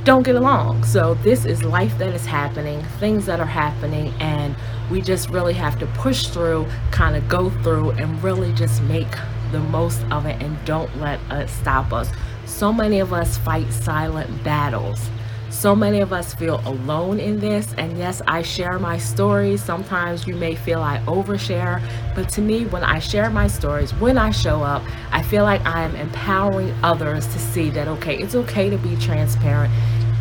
don't 0.04 0.24
get 0.24 0.36
along. 0.36 0.84
So 0.84 1.14
this 1.16 1.46
is 1.46 1.64
life 1.64 1.98
that 2.00 2.14
is 2.14 2.26
happening, 2.26 2.82
things 3.00 3.26
that 3.28 3.40
are 3.40 3.46
happening, 3.46 4.14
and 4.20 4.56
we 4.90 5.02
just 5.02 5.30
really 5.30 5.54
have 5.54 5.78
to 5.80 5.86
push 5.88 6.28
through, 6.28 6.66
kind 6.92 7.16
of 7.16 7.28
go 7.30 7.50
through, 7.50 7.92
and 7.92 8.22
really 8.24 8.52
just 8.54 8.82
make 8.84 9.12
the 9.52 9.60
most 9.60 10.04
of 10.12 10.26
it 10.26 10.42
and 10.42 10.58
don't 10.66 10.96
let 10.98 11.20
it 11.30 11.50
stop 11.50 11.94
us. 11.94 12.10
So 12.46 12.74
many 12.74 13.00
of 13.00 13.14
us 13.14 13.38
fight 13.38 13.72
silent 13.72 14.44
battles. 14.44 15.10
So 15.52 15.76
many 15.76 16.00
of 16.00 16.14
us 16.14 16.34
feel 16.34 16.60
alone 16.66 17.20
in 17.20 17.40
this, 17.40 17.76
and 17.78 17.96
yes, 17.98 18.22
I 18.26 18.42
share 18.42 18.80
my 18.80 18.98
stories. 18.98 19.62
Sometimes 19.62 20.26
you 20.26 20.34
may 20.34 20.56
feel 20.56 20.82
I 20.82 21.00
overshare, 21.00 21.82
but 22.16 22.30
to 22.30 22.42
me, 22.42 22.66
when 22.66 22.84
I 22.84 23.00
share 23.00 23.30
my 23.30 23.48
stories, 23.48 23.94
when 23.96 24.18
I 24.18 24.32
show 24.32 24.64
up, 24.64 24.82
I 25.12 25.22
feel 25.22 25.44
like 25.44 25.64
I 25.66 25.84
am 25.84 25.96
empowering 25.98 26.74
others 26.84 27.28
to 27.28 27.38
see 27.38 27.70
that, 27.72 27.88
okay, 27.90 28.18
it's 28.18 28.34
okay 28.34 28.70
to 28.70 28.78
be 28.78 28.96
transparent. 28.96 29.72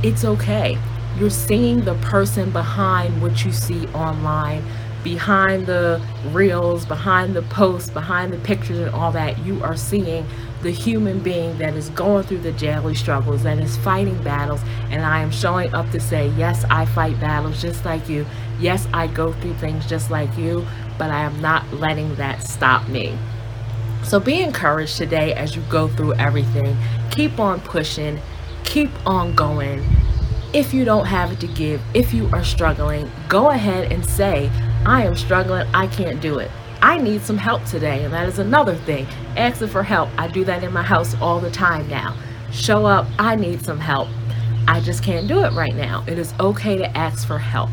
It's 0.02 0.24
okay. 0.24 0.76
You're 1.16 1.30
seeing 1.30 1.84
the 1.84 1.94
person 1.94 2.50
behind 2.50 3.22
what 3.22 3.44
you 3.44 3.52
see 3.52 3.86
online. 3.88 4.64
Behind 5.02 5.66
the 5.66 6.04
reels, 6.30 6.84
behind 6.84 7.34
the 7.34 7.42
posts, 7.42 7.90
behind 7.90 8.32
the 8.32 8.38
pictures, 8.38 8.78
and 8.78 8.94
all 8.94 9.12
that, 9.12 9.38
you 9.44 9.62
are 9.62 9.76
seeing 9.76 10.26
the 10.62 10.70
human 10.70 11.20
being 11.20 11.56
that 11.58 11.74
is 11.74 11.88
going 11.90 12.22
through 12.24 12.40
the 12.40 12.52
daily 12.52 12.94
struggles 12.94 13.44
and 13.44 13.60
is 13.60 13.76
fighting 13.78 14.22
battles. 14.22 14.60
And 14.90 15.02
I 15.02 15.20
am 15.20 15.30
showing 15.30 15.72
up 15.74 15.90
to 15.90 16.00
say, 16.00 16.28
yes, 16.36 16.64
I 16.68 16.84
fight 16.86 17.18
battles 17.18 17.62
just 17.62 17.84
like 17.84 18.08
you. 18.08 18.26
Yes, 18.58 18.86
I 18.92 19.06
go 19.06 19.32
through 19.32 19.54
things 19.54 19.86
just 19.86 20.10
like 20.10 20.36
you, 20.36 20.66
but 20.98 21.10
I 21.10 21.22
am 21.22 21.40
not 21.40 21.72
letting 21.72 22.14
that 22.16 22.42
stop 22.42 22.86
me. 22.88 23.16
So 24.02 24.20
be 24.20 24.40
encouraged 24.40 24.96
today 24.96 25.32
as 25.34 25.56
you 25.56 25.62
go 25.70 25.88
through 25.88 26.14
everything. 26.14 26.76
Keep 27.10 27.38
on 27.38 27.60
pushing, 27.60 28.20
keep 28.64 28.90
on 29.06 29.34
going. 29.34 29.84
If 30.52 30.74
you 30.74 30.84
don't 30.84 31.06
have 31.06 31.32
it 31.32 31.40
to 31.40 31.46
give, 31.46 31.80
if 31.94 32.12
you 32.12 32.28
are 32.32 32.44
struggling, 32.44 33.10
go 33.28 33.50
ahead 33.50 33.92
and 33.92 34.04
say, 34.04 34.50
I 34.86 35.04
am 35.04 35.16
struggling, 35.16 35.68
I 35.74 35.86
can't 35.88 36.20
do 36.20 36.38
it. 36.38 36.50
I 36.82 36.98
need 36.98 37.20
some 37.22 37.36
help 37.36 37.64
today. 37.64 38.04
And 38.04 38.12
that 38.14 38.26
is 38.28 38.38
another 38.38 38.74
thing. 38.74 39.06
Asking 39.36 39.68
for 39.68 39.82
help. 39.82 40.08
I 40.16 40.28
do 40.28 40.44
that 40.44 40.64
in 40.64 40.72
my 40.72 40.82
house 40.82 41.14
all 41.20 41.38
the 41.38 41.50
time 41.50 41.86
now. 41.88 42.16
Show 42.52 42.86
up, 42.86 43.06
I 43.18 43.36
need 43.36 43.62
some 43.62 43.78
help. 43.78 44.08
I 44.66 44.80
just 44.80 45.02
can't 45.02 45.28
do 45.28 45.44
it 45.44 45.52
right 45.52 45.74
now. 45.74 46.04
It 46.06 46.18
is 46.18 46.32
okay 46.40 46.78
to 46.78 46.96
ask 46.96 47.26
for 47.26 47.38
help. 47.38 47.70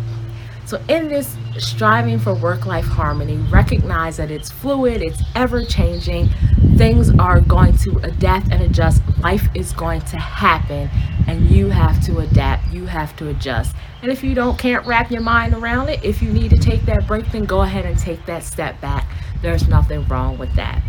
So, 0.65 0.81
in 0.89 1.07
this 1.07 1.37
striving 1.59 2.19
for 2.19 2.33
work 2.33 2.65
life 2.65 2.85
harmony, 2.85 3.37
recognize 3.49 4.17
that 4.17 4.31
it's 4.31 4.49
fluid, 4.49 5.01
it's 5.01 5.21
ever 5.35 5.63
changing. 5.63 6.29
Things 6.77 7.09
are 7.17 7.41
going 7.41 7.75
to 7.77 7.97
adapt 8.03 8.51
and 8.51 8.61
adjust. 8.61 9.01
Life 9.19 9.47
is 9.55 9.73
going 9.73 10.01
to 10.01 10.17
happen, 10.17 10.89
and 11.27 11.49
you 11.49 11.69
have 11.69 12.03
to 12.05 12.19
adapt. 12.19 12.67
You 12.71 12.85
have 12.85 13.15
to 13.17 13.29
adjust. 13.29 13.75
And 14.01 14.11
if 14.11 14.23
you 14.23 14.35
don't 14.35 14.57
can't 14.59 14.85
wrap 14.85 15.09
your 15.11 15.21
mind 15.21 15.53
around 15.53 15.89
it, 15.89 16.03
if 16.03 16.21
you 16.21 16.31
need 16.31 16.51
to 16.51 16.57
take 16.57 16.83
that 16.83 17.07
break, 17.07 17.31
then 17.31 17.45
go 17.45 17.61
ahead 17.61 17.85
and 17.85 17.97
take 17.97 18.25
that 18.27 18.43
step 18.43 18.79
back. 18.79 19.07
There's 19.41 19.67
nothing 19.67 20.07
wrong 20.07 20.37
with 20.37 20.53
that. 20.55 20.81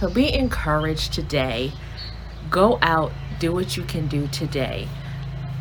So 0.00 0.10
be 0.10 0.32
encouraged 0.32 1.12
today. 1.12 1.72
Go 2.50 2.78
out, 2.82 3.12
do 3.38 3.52
what 3.52 3.76
you 3.76 3.82
can 3.84 4.08
do 4.08 4.26
today. 4.28 4.88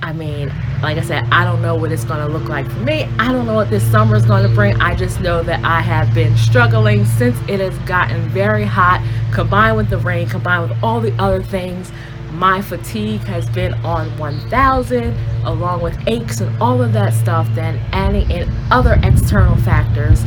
I 0.05 0.13
mean, 0.13 0.53
like 0.83 0.99
I 0.99 1.01
said, 1.01 1.23
I 1.31 1.43
don't 1.43 1.63
know 1.63 1.75
what 1.75 1.91
it's 1.91 2.03
going 2.03 2.19
to 2.19 2.31
look 2.31 2.47
like 2.47 2.69
for 2.69 2.77
me. 2.81 3.05
I 3.17 3.31
don't 3.33 3.47
know 3.47 3.55
what 3.55 3.71
this 3.71 3.83
summer 3.89 4.15
is 4.15 4.23
going 4.23 4.47
to 4.47 4.53
bring. 4.53 4.79
I 4.79 4.93
just 4.93 5.19
know 5.19 5.41
that 5.41 5.65
I 5.65 5.81
have 5.81 6.13
been 6.13 6.37
struggling 6.37 7.05
since 7.05 7.35
it 7.49 7.59
has 7.59 7.75
gotten 7.87 8.21
very 8.29 8.65
hot, 8.65 9.03
combined 9.33 9.77
with 9.77 9.89
the 9.89 9.97
rain, 9.97 10.29
combined 10.29 10.69
with 10.69 10.83
all 10.83 11.01
the 11.01 11.11
other 11.13 11.41
things. 11.41 11.91
My 12.33 12.61
fatigue 12.61 13.21
has 13.21 13.49
been 13.49 13.73
on 13.83 14.15
1000, 14.19 15.17
along 15.43 15.81
with 15.81 15.97
aches 16.07 16.39
and 16.39 16.55
all 16.61 16.83
of 16.83 16.93
that 16.93 17.11
stuff. 17.11 17.47
Then 17.55 17.81
adding 17.91 18.29
in 18.29 18.47
other 18.69 18.99
external 19.01 19.55
factors. 19.57 20.23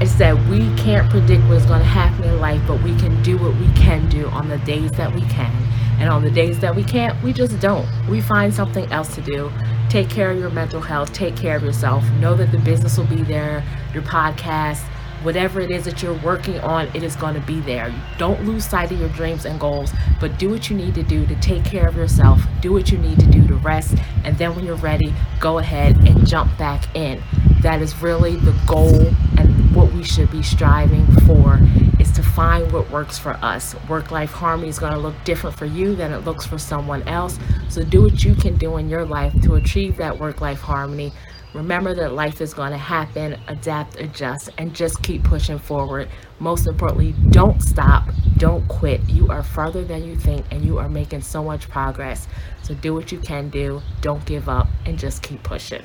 It's 0.00 0.14
that 0.18 0.38
we 0.46 0.72
can't 0.76 1.10
predict 1.10 1.42
what's 1.48 1.66
going 1.66 1.80
to 1.80 1.84
happen 1.84 2.22
in 2.22 2.38
life, 2.38 2.62
but 2.68 2.80
we 2.84 2.94
can 2.94 3.20
do 3.24 3.38
what 3.38 3.56
we 3.56 3.66
can 3.72 4.08
do 4.08 4.28
on 4.28 4.48
the 4.48 4.58
days 4.58 4.92
that 4.92 5.12
we 5.12 5.22
can 5.22 5.52
and 5.98 6.08
on 6.08 6.22
the 6.22 6.30
days 6.30 6.60
that 6.60 6.74
we 6.74 6.84
can't, 6.84 7.20
we 7.22 7.32
just 7.32 7.58
don't. 7.60 7.86
We 8.08 8.20
find 8.20 8.52
something 8.52 8.90
else 8.92 9.14
to 9.16 9.20
do. 9.20 9.50
Take 9.88 10.08
care 10.08 10.30
of 10.30 10.38
your 10.38 10.50
mental 10.50 10.80
health, 10.80 11.12
take 11.12 11.36
care 11.36 11.56
of 11.56 11.62
yourself. 11.62 12.04
Know 12.20 12.34
that 12.34 12.52
the 12.52 12.58
business 12.58 12.98
will 12.98 13.06
be 13.06 13.22
there, 13.22 13.64
your 13.92 14.02
podcast, 14.02 14.82
whatever 15.22 15.60
it 15.60 15.70
is 15.70 15.84
that 15.84 16.02
you're 16.02 16.18
working 16.20 16.60
on, 16.60 16.86
it 16.94 17.02
is 17.02 17.16
going 17.16 17.34
to 17.34 17.40
be 17.40 17.60
there. 17.60 17.92
Don't 18.18 18.44
lose 18.44 18.64
sight 18.64 18.92
of 18.92 19.00
your 19.00 19.08
dreams 19.10 19.44
and 19.44 19.58
goals, 19.58 19.92
but 20.20 20.38
do 20.38 20.50
what 20.50 20.70
you 20.70 20.76
need 20.76 20.94
to 20.94 21.02
do 21.02 21.26
to 21.26 21.34
take 21.36 21.64
care 21.64 21.88
of 21.88 21.96
yourself. 21.96 22.40
Do 22.60 22.72
what 22.72 22.90
you 22.92 22.98
need 22.98 23.18
to 23.20 23.26
do 23.26 23.46
to 23.48 23.54
rest. 23.56 23.96
And 24.24 24.36
then 24.38 24.54
when 24.54 24.64
you're 24.64 24.76
ready, 24.76 25.12
go 25.40 25.58
ahead 25.58 25.96
and 26.06 26.26
jump 26.26 26.56
back 26.58 26.94
in. 26.94 27.22
That 27.62 27.82
is 27.82 28.00
really 28.00 28.36
the 28.36 28.56
goal 28.66 29.08
and 29.36 29.74
what 29.74 29.92
we 29.92 30.04
should 30.04 30.30
be 30.30 30.42
striving 30.42 31.06
for 31.26 31.58
find 32.38 32.70
what 32.70 32.88
works 32.92 33.18
for 33.18 33.32
us. 33.42 33.74
Work 33.88 34.12
life 34.12 34.30
harmony 34.30 34.68
is 34.68 34.78
going 34.78 34.92
to 34.92 34.98
look 34.98 35.16
different 35.24 35.56
for 35.56 35.66
you 35.66 35.96
than 35.96 36.12
it 36.12 36.18
looks 36.18 36.46
for 36.46 36.56
someone 36.56 37.02
else. 37.08 37.36
So 37.68 37.82
do 37.82 38.00
what 38.00 38.22
you 38.22 38.36
can 38.36 38.56
do 38.56 38.76
in 38.76 38.88
your 38.88 39.04
life 39.04 39.32
to 39.42 39.56
achieve 39.56 39.96
that 39.96 40.16
work 40.16 40.40
life 40.40 40.60
harmony. 40.60 41.12
Remember 41.52 41.96
that 41.96 42.12
life 42.12 42.40
is 42.40 42.54
going 42.54 42.70
to 42.70 42.78
happen, 42.78 43.40
adapt, 43.48 43.98
adjust, 43.98 44.50
and 44.56 44.72
just 44.72 45.02
keep 45.02 45.24
pushing 45.24 45.58
forward. 45.58 46.08
Most 46.38 46.68
importantly, 46.68 47.12
don't 47.30 47.60
stop, 47.60 48.04
don't 48.36 48.68
quit. 48.68 49.00
You 49.08 49.26
are 49.30 49.42
further 49.42 49.82
than 49.82 50.04
you 50.04 50.14
think, 50.14 50.46
and 50.52 50.64
you 50.64 50.78
are 50.78 50.88
making 50.88 51.22
so 51.22 51.42
much 51.42 51.68
progress. 51.68 52.28
So 52.62 52.72
do 52.72 52.94
what 52.94 53.10
you 53.10 53.18
can 53.18 53.48
do, 53.48 53.82
don't 54.00 54.24
give 54.26 54.48
up, 54.48 54.68
and 54.86 54.96
just 54.96 55.22
keep 55.24 55.42
pushing. 55.42 55.84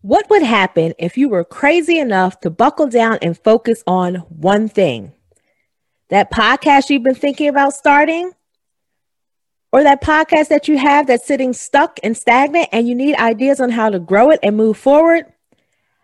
What 0.00 0.30
would 0.30 0.42
happen 0.44 0.94
if 0.98 1.18
you 1.18 1.28
were 1.28 1.44
crazy 1.44 1.98
enough 1.98 2.38
to 2.40 2.50
buckle 2.50 2.86
down 2.86 3.18
and 3.20 3.36
focus 3.36 3.82
on 3.84 4.16
one 4.28 4.68
thing? 4.68 5.12
That 6.08 6.30
podcast 6.30 6.88
you've 6.88 7.02
been 7.02 7.16
thinking 7.16 7.48
about 7.48 7.74
starting? 7.74 8.32
Or 9.72 9.82
that 9.82 10.00
podcast 10.00 10.48
that 10.48 10.68
you 10.68 10.78
have 10.78 11.08
that's 11.08 11.26
sitting 11.26 11.52
stuck 11.52 11.98
and 12.04 12.16
stagnant 12.16 12.68
and 12.70 12.88
you 12.88 12.94
need 12.94 13.16
ideas 13.16 13.60
on 13.60 13.70
how 13.70 13.90
to 13.90 13.98
grow 13.98 14.30
it 14.30 14.38
and 14.42 14.56
move 14.56 14.78
forward? 14.78 15.26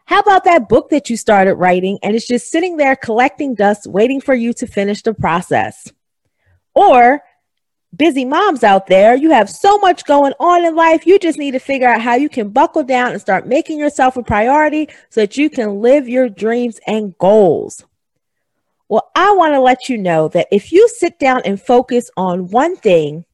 How 0.06 0.18
about 0.18 0.44
that 0.44 0.68
book 0.68 0.90
that 0.90 1.08
you 1.08 1.16
started 1.16 1.54
writing 1.54 1.98
and 2.02 2.16
it's 2.16 2.26
just 2.26 2.50
sitting 2.50 2.76
there 2.76 2.96
collecting 2.96 3.54
dust, 3.54 3.86
waiting 3.86 4.20
for 4.20 4.34
you 4.34 4.52
to 4.54 4.66
finish 4.66 5.02
the 5.02 5.14
process? 5.14 5.92
Or 6.74 7.22
busy 7.96 8.24
moms 8.24 8.64
out 8.64 8.86
there, 8.86 9.14
you 9.14 9.30
have 9.30 9.48
so 9.48 9.78
much 9.78 10.04
going 10.04 10.32
on 10.40 10.64
in 10.64 10.74
life. 10.74 11.06
You 11.06 11.18
just 11.18 11.38
need 11.38 11.52
to 11.52 11.58
figure 11.58 11.88
out 11.88 12.00
how 12.00 12.14
you 12.14 12.28
can 12.28 12.50
buckle 12.50 12.82
down 12.82 13.12
and 13.12 13.20
start 13.20 13.46
making 13.46 13.78
yourself 13.78 14.16
a 14.16 14.22
priority 14.22 14.88
so 15.10 15.20
that 15.20 15.36
you 15.36 15.50
can 15.50 15.80
live 15.80 16.08
your 16.08 16.28
dreams 16.28 16.80
and 16.86 17.16
goals. 17.18 17.84
Well, 18.88 19.10
I 19.14 19.32
want 19.32 19.54
to 19.54 19.60
let 19.60 19.88
you 19.88 19.98
know 19.98 20.28
that 20.28 20.48
if 20.52 20.70
you 20.70 20.88
sit 20.88 21.18
down 21.18 21.42
and 21.44 21.60
focus 21.60 22.10
on 22.16 22.48
one 22.50 22.76
thing, 22.76 23.24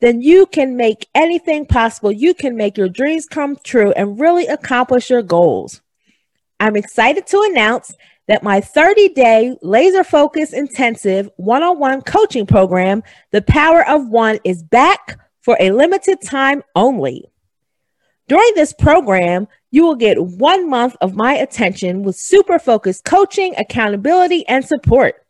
then 0.00 0.20
you 0.20 0.46
can 0.46 0.76
make 0.76 1.08
anything 1.14 1.66
possible. 1.66 2.12
You 2.12 2.34
can 2.34 2.56
make 2.56 2.76
your 2.76 2.88
dreams 2.88 3.26
come 3.26 3.56
true 3.64 3.92
and 3.92 4.20
really 4.20 4.46
accomplish 4.46 5.08
your 5.08 5.22
goals. 5.22 5.80
I'm 6.60 6.76
excited 6.76 7.26
to 7.28 7.48
announce 7.50 7.92
that 8.28 8.42
my 8.42 8.60
30 8.60 9.10
day 9.10 9.56
laser 9.62 10.04
focus 10.04 10.52
intensive 10.52 11.30
one 11.36 11.62
on 11.62 11.78
one 11.78 12.02
coaching 12.02 12.46
program, 12.46 13.02
The 13.32 13.42
Power 13.42 13.86
of 13.86 14.08
One, 14.08 14.38
is 14.44 14.62
back 14.62 15.18
for 15.40 15.56
a 15.60 15.70
limited 15.70 16.20
time 16.22 16.62
only. 16.74 17.30
During 18.28 18.50
this 18.56 18.72
program, 18.72 19.46
you 19.70 19.84
will 19.84 19.94
get 19.94 20.20
one 20.20 20.68
month 20.68 20.96
of 21.00 21.14
my 21.14 21.34
attention 21.34 22.02
with 22.02 22.16
super 22.16 22.58
focused 22.58 23.04
coaching, 23.04 23.54
accountability, 23.56 24.46
and 24.48 24.64
support. 24.64 25.26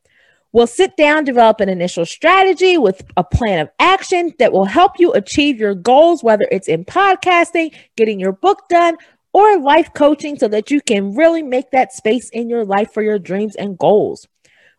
We'll 0.52 0.66
sit 0.66 0.96
down, 0.96 1.24
develop 1.24 1.60
an 1.60 1.68
initial 1.68 2.06
strategy 2.06 2.78
with 2.78 3.02
a 3.18 3.24
plan 3.24 3.58
of 3.58 3.68
action 3.78 4.32
that 4.38 4.54
will 4.54 4.64
help 4.64 4.92
you 4.98 5.12
achieve 5.12 5.60
your 5.60 5.74
goals, 5.74 6.24
whether 6.24 6.48
it's 6.50 6.68
in 6.68 6.86
podcasting, 6.86 7.74
getting 7.94 8.18
your 8.18 8.32
book 8.32 8.62
done, 8.70 8.96
or 9.36 9.58
life 9.58 9.92
coaching 9.92 10.38
so 10.38 10.48
that 10.48 10.70
you 10.70 10.80
can 10.80 11.14
really 11.14 11.42
make 11.42 11.70
that 11.70 11.92
space 11.92 12.30
in 12.30 12.48
your 12.48 12.64
life 12.64 12.90
for 12.94 13.02
your 13.02 13.18
dreams 13.18 13.54
and 13.54 13.76
goals. 13.76 14.26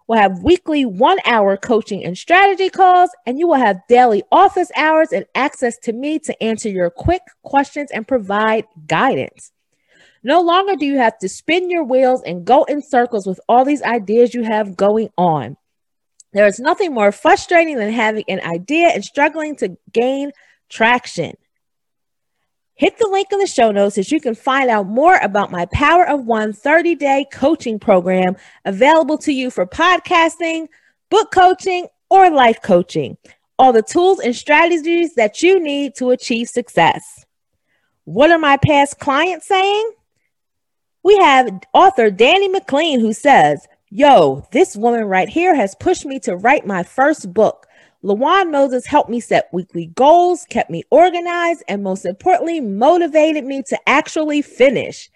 We'll 0.07 0.17
have 0.17 0.41
weekly 0.41 0.83
one 0.83 1.19
hour 1.25 1.57
coaching 1.57 2.03
and 2.03 2.17
strategy 2.17 2.71
calls, 2.71 3.11
and 3.27 3.37
you 3.37 3.47
will 3.47 3.59
have 3.59 3.85
daily 3.87 4.23
office 4.31 4.71
hours 4.75 5.11
and 5.11 5.27
access 5.35 5.77
to 5.83 5.93
me 5.93 6.17
to 6.17 6.43
answer 6.43 6.69
your 6.69 6.89
quick 6.89 7.21
questions 7.43 7.91
and 7.91 8.07
provide 8.07 8.65
guidance. 8.87 9.51
No 10.23 10.41
longer 10.41 10.75
do 10.75 10.87
you 10.87 10.97
have 10.97 11.19
to 11.19 11.29
spin 11.29 11.69
your 11.69 11.83
wheels 11.83 12.23
and 12.25 12.43
go 12.43 12.63
in 12.63 12.81
circles 12.81 13.27
with 13.27 13.39
all 13.47 13.63
these 13.63 13.83
ideas 13.83 14.33
you 14.33 14.41
have 14.41 14.75
going 14.75 15.09
on. 15.19 15.55
There 16.33 16.47
is 16.47 16.59
nothing 16.59 16.95
more 16.95 17.11
frustrating 17.11 17.77
than 17.77 17.93
having 17.93 18.23
an 18.27 18.41
idea 18.41 18.87
and 18.87 19.05
struggling 19.05 19.55
to 19.57 19.77
gain 19.93 20.31
traction. 20.67 21.35
Hit 22.77 22.99
the 22.99 23.09
link 23.11 23.29
in 23.31 23.39
the 23.39 23.47
show 23.47 23.71
notes 23.71 23.97
as 23.97 24.11
you 24.11 24.21
can 24.21 24.35
find 24.35 24.69
out 24.69 24.85
more 24.85 25.17
about 25.17 25.51
my 25.51 25.65
Power 25.65 26.07
of 26.07 26.25
One 26.25 26.53
30 26.53 26.93
day 26.93 27.25
coaching 27.33 27.79
program 27.79 28.35
available 28.65 29.17
to 29.19 29.33
you 29.33 29.49
for 29.49 29.65
podcasting, 29.65 30.67
book 31.09 31.31
coaching, 31.31 31.87
or 32.11 32.29
life 32.29 32.61
coaching. 32.61 33.17
All 33.57 33.73
the 33.73 33.81
tools 33.81 34.19
and 34.19 34.35
strategies 34.35 35.15
that 35.15 35.41
you 35.41 35.59
need 35.59 35.95
to 35.95 36.11
achieve 36.11 36.49
success. 36.49 37.25
What 38.03 38.29
are 38.29 38.37
my 38.37 38.57
past 38.57 38.99
clients 38.99 39.47
saying? 39.47 39.93
We 41.01 41.17
have 41.17 41.61
author 41.73 42.11
Danny 42.11 42.47
McLean 42.47 42.99
who 42.99 43.11
says, 43.11 43.67
Yo, 43.89 44.45
this 44.51 44.75
woman 44.75 45.05
right 45.05 45.29
here 45.29 45.55
has 45.55 45.73
pushed 45.73 46.05
me 46.05 46.19
to 46.19 46.35
write 46.35 46.67
my 46.67 46.83
first 46.83 47.33
book. 47.33 47.66
Lawan 48.03 48.51
Moses 48.51 48.85
helped 48.85 49.09
me 49.09 49.19
set 49.19 49.49
weekly 49.51 49.87
goals, 49.87 50.45
kept 50.49 50.69
me 50.69 50.83
organized, 50.91 51.63
and 51.67 51.83
most 51.83 52.05
importantly, 52.05 52.61
motivated 52.61 53.43
me 53.43 53.63
to 53.67 53.77
actually 53.89 54.41
finish. 54.41 55.09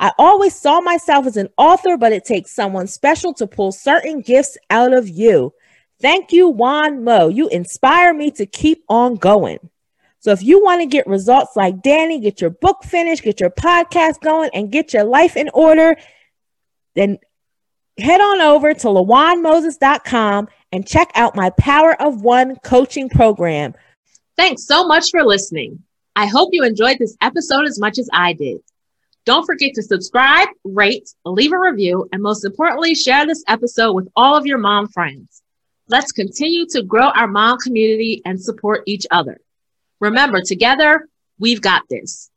I 0.00 0.12
always 0.18 0.54
saw 0.54 0.80
myself 0.80 1.26
as 1.26 1.36
an 1.36 1.48
author, 1.56 1.96
but 1.96 2.12
it 2.12 2.24
takes 2.24 2.54
someone 2.54 2.86
special 2.86 3.34
to 3.34 3.46
pull 3.46 3.72
certain 3.72 4.20
gifts 4.20 4.56
out 4.70 4.92
of 4.92 5.08
you. 5.08 5.52
Thank 6.00 6.30
you, 6.30 6.48
Juan 6.48 7.02
Mo. 7.02 7.28
You 7.28 7.48
inspire 7.48 8.14
me 8.14 8.30
to 8.32 8.46
keep 8.46 8.84
on 8.88 9.16
going. 9.16 9.58
So 10.20 10.30
if 10.30 10.42
you 10.42 10.62
want 10.62 10.80
to 10.80 10.86
get 10.86 11.06
results 11.06 11.56
like 11.56 11.82
Danny, 11.82 12.20
get 12.20 12.40
your 12.40 12.50
book 12.50 12.84
finished, 12.84 13.24
get 13.24 13.40
your 13.40 13.50
podcast 13.50 14.20
going, 14.20 14.50
and 14.54 14.70
get 14.70 14.92
your 14.92 15.04
life 15.04 15.36
in 15.36 15.50
order, 15.52 15.96
then 16.94 17.18
head 17.98 18.20
on 18.20 18.40
over 18.40 18.74
to 18.74 18.86
lawanmoses.com 18.86 20.48
and 20.72 20.86
check 20.86 21.10
out 21.14 21.36
my 21.36 21.50
Power 21.50 22.00
of 22.00 22.22
One 22.22 22.56
coaching 22.56 23.08
program. 23.08 23.74
Thanks 24.36 24.66
so 24.66 24.86
much 24.86 25.06
for 25.10 25.24
listening. 25.24 25.82
I 26.14 26.26
hope 26.26 26.50
you 26.52 26.64
enjoyed 26.64 26.98
this 26.98 27.16
episode 27.20 27.66
as 27.66 27.78
much 27.78 27.98
as 27.98 28.08
I 28.12 28.32
did. 28.32 28.60
Don't 29.24 29.44
forget 29.44 29.74
to 29.74 29.82
subscribe, 29.82 30.48
rate, 30.64 31.08
leave 31.24 31.52
a 31.52 31.58
review, 31.58 32.08
and 32.12 32.22
most 32.22 32.44
importantly, 32.44 32.94
share 32.94 33.26
this 33.26 33.44
episode 33.46 33.92
with 33.92 34.08
all 34.16 34.36
of 34.36 34.46
your 34.46 34.58
mom 34.58 34.88
friends. 34.88 35.42
Let's 35.88 36.12
continue 36.12 36.66
to 36.70 36.82
grow 36.82 37.08
our 37.08 37.26
mom 37.26 37.58
community 37.58 38.22
and 38.24 38.42
support 38.42 38.82
each 38.86 39.06
other. 39.10 39.38
Remember, 40.00 40.40
together, 40.40 41.08
we've 41.38 41.60
got 41.60 41.82
this. 41.90 42.30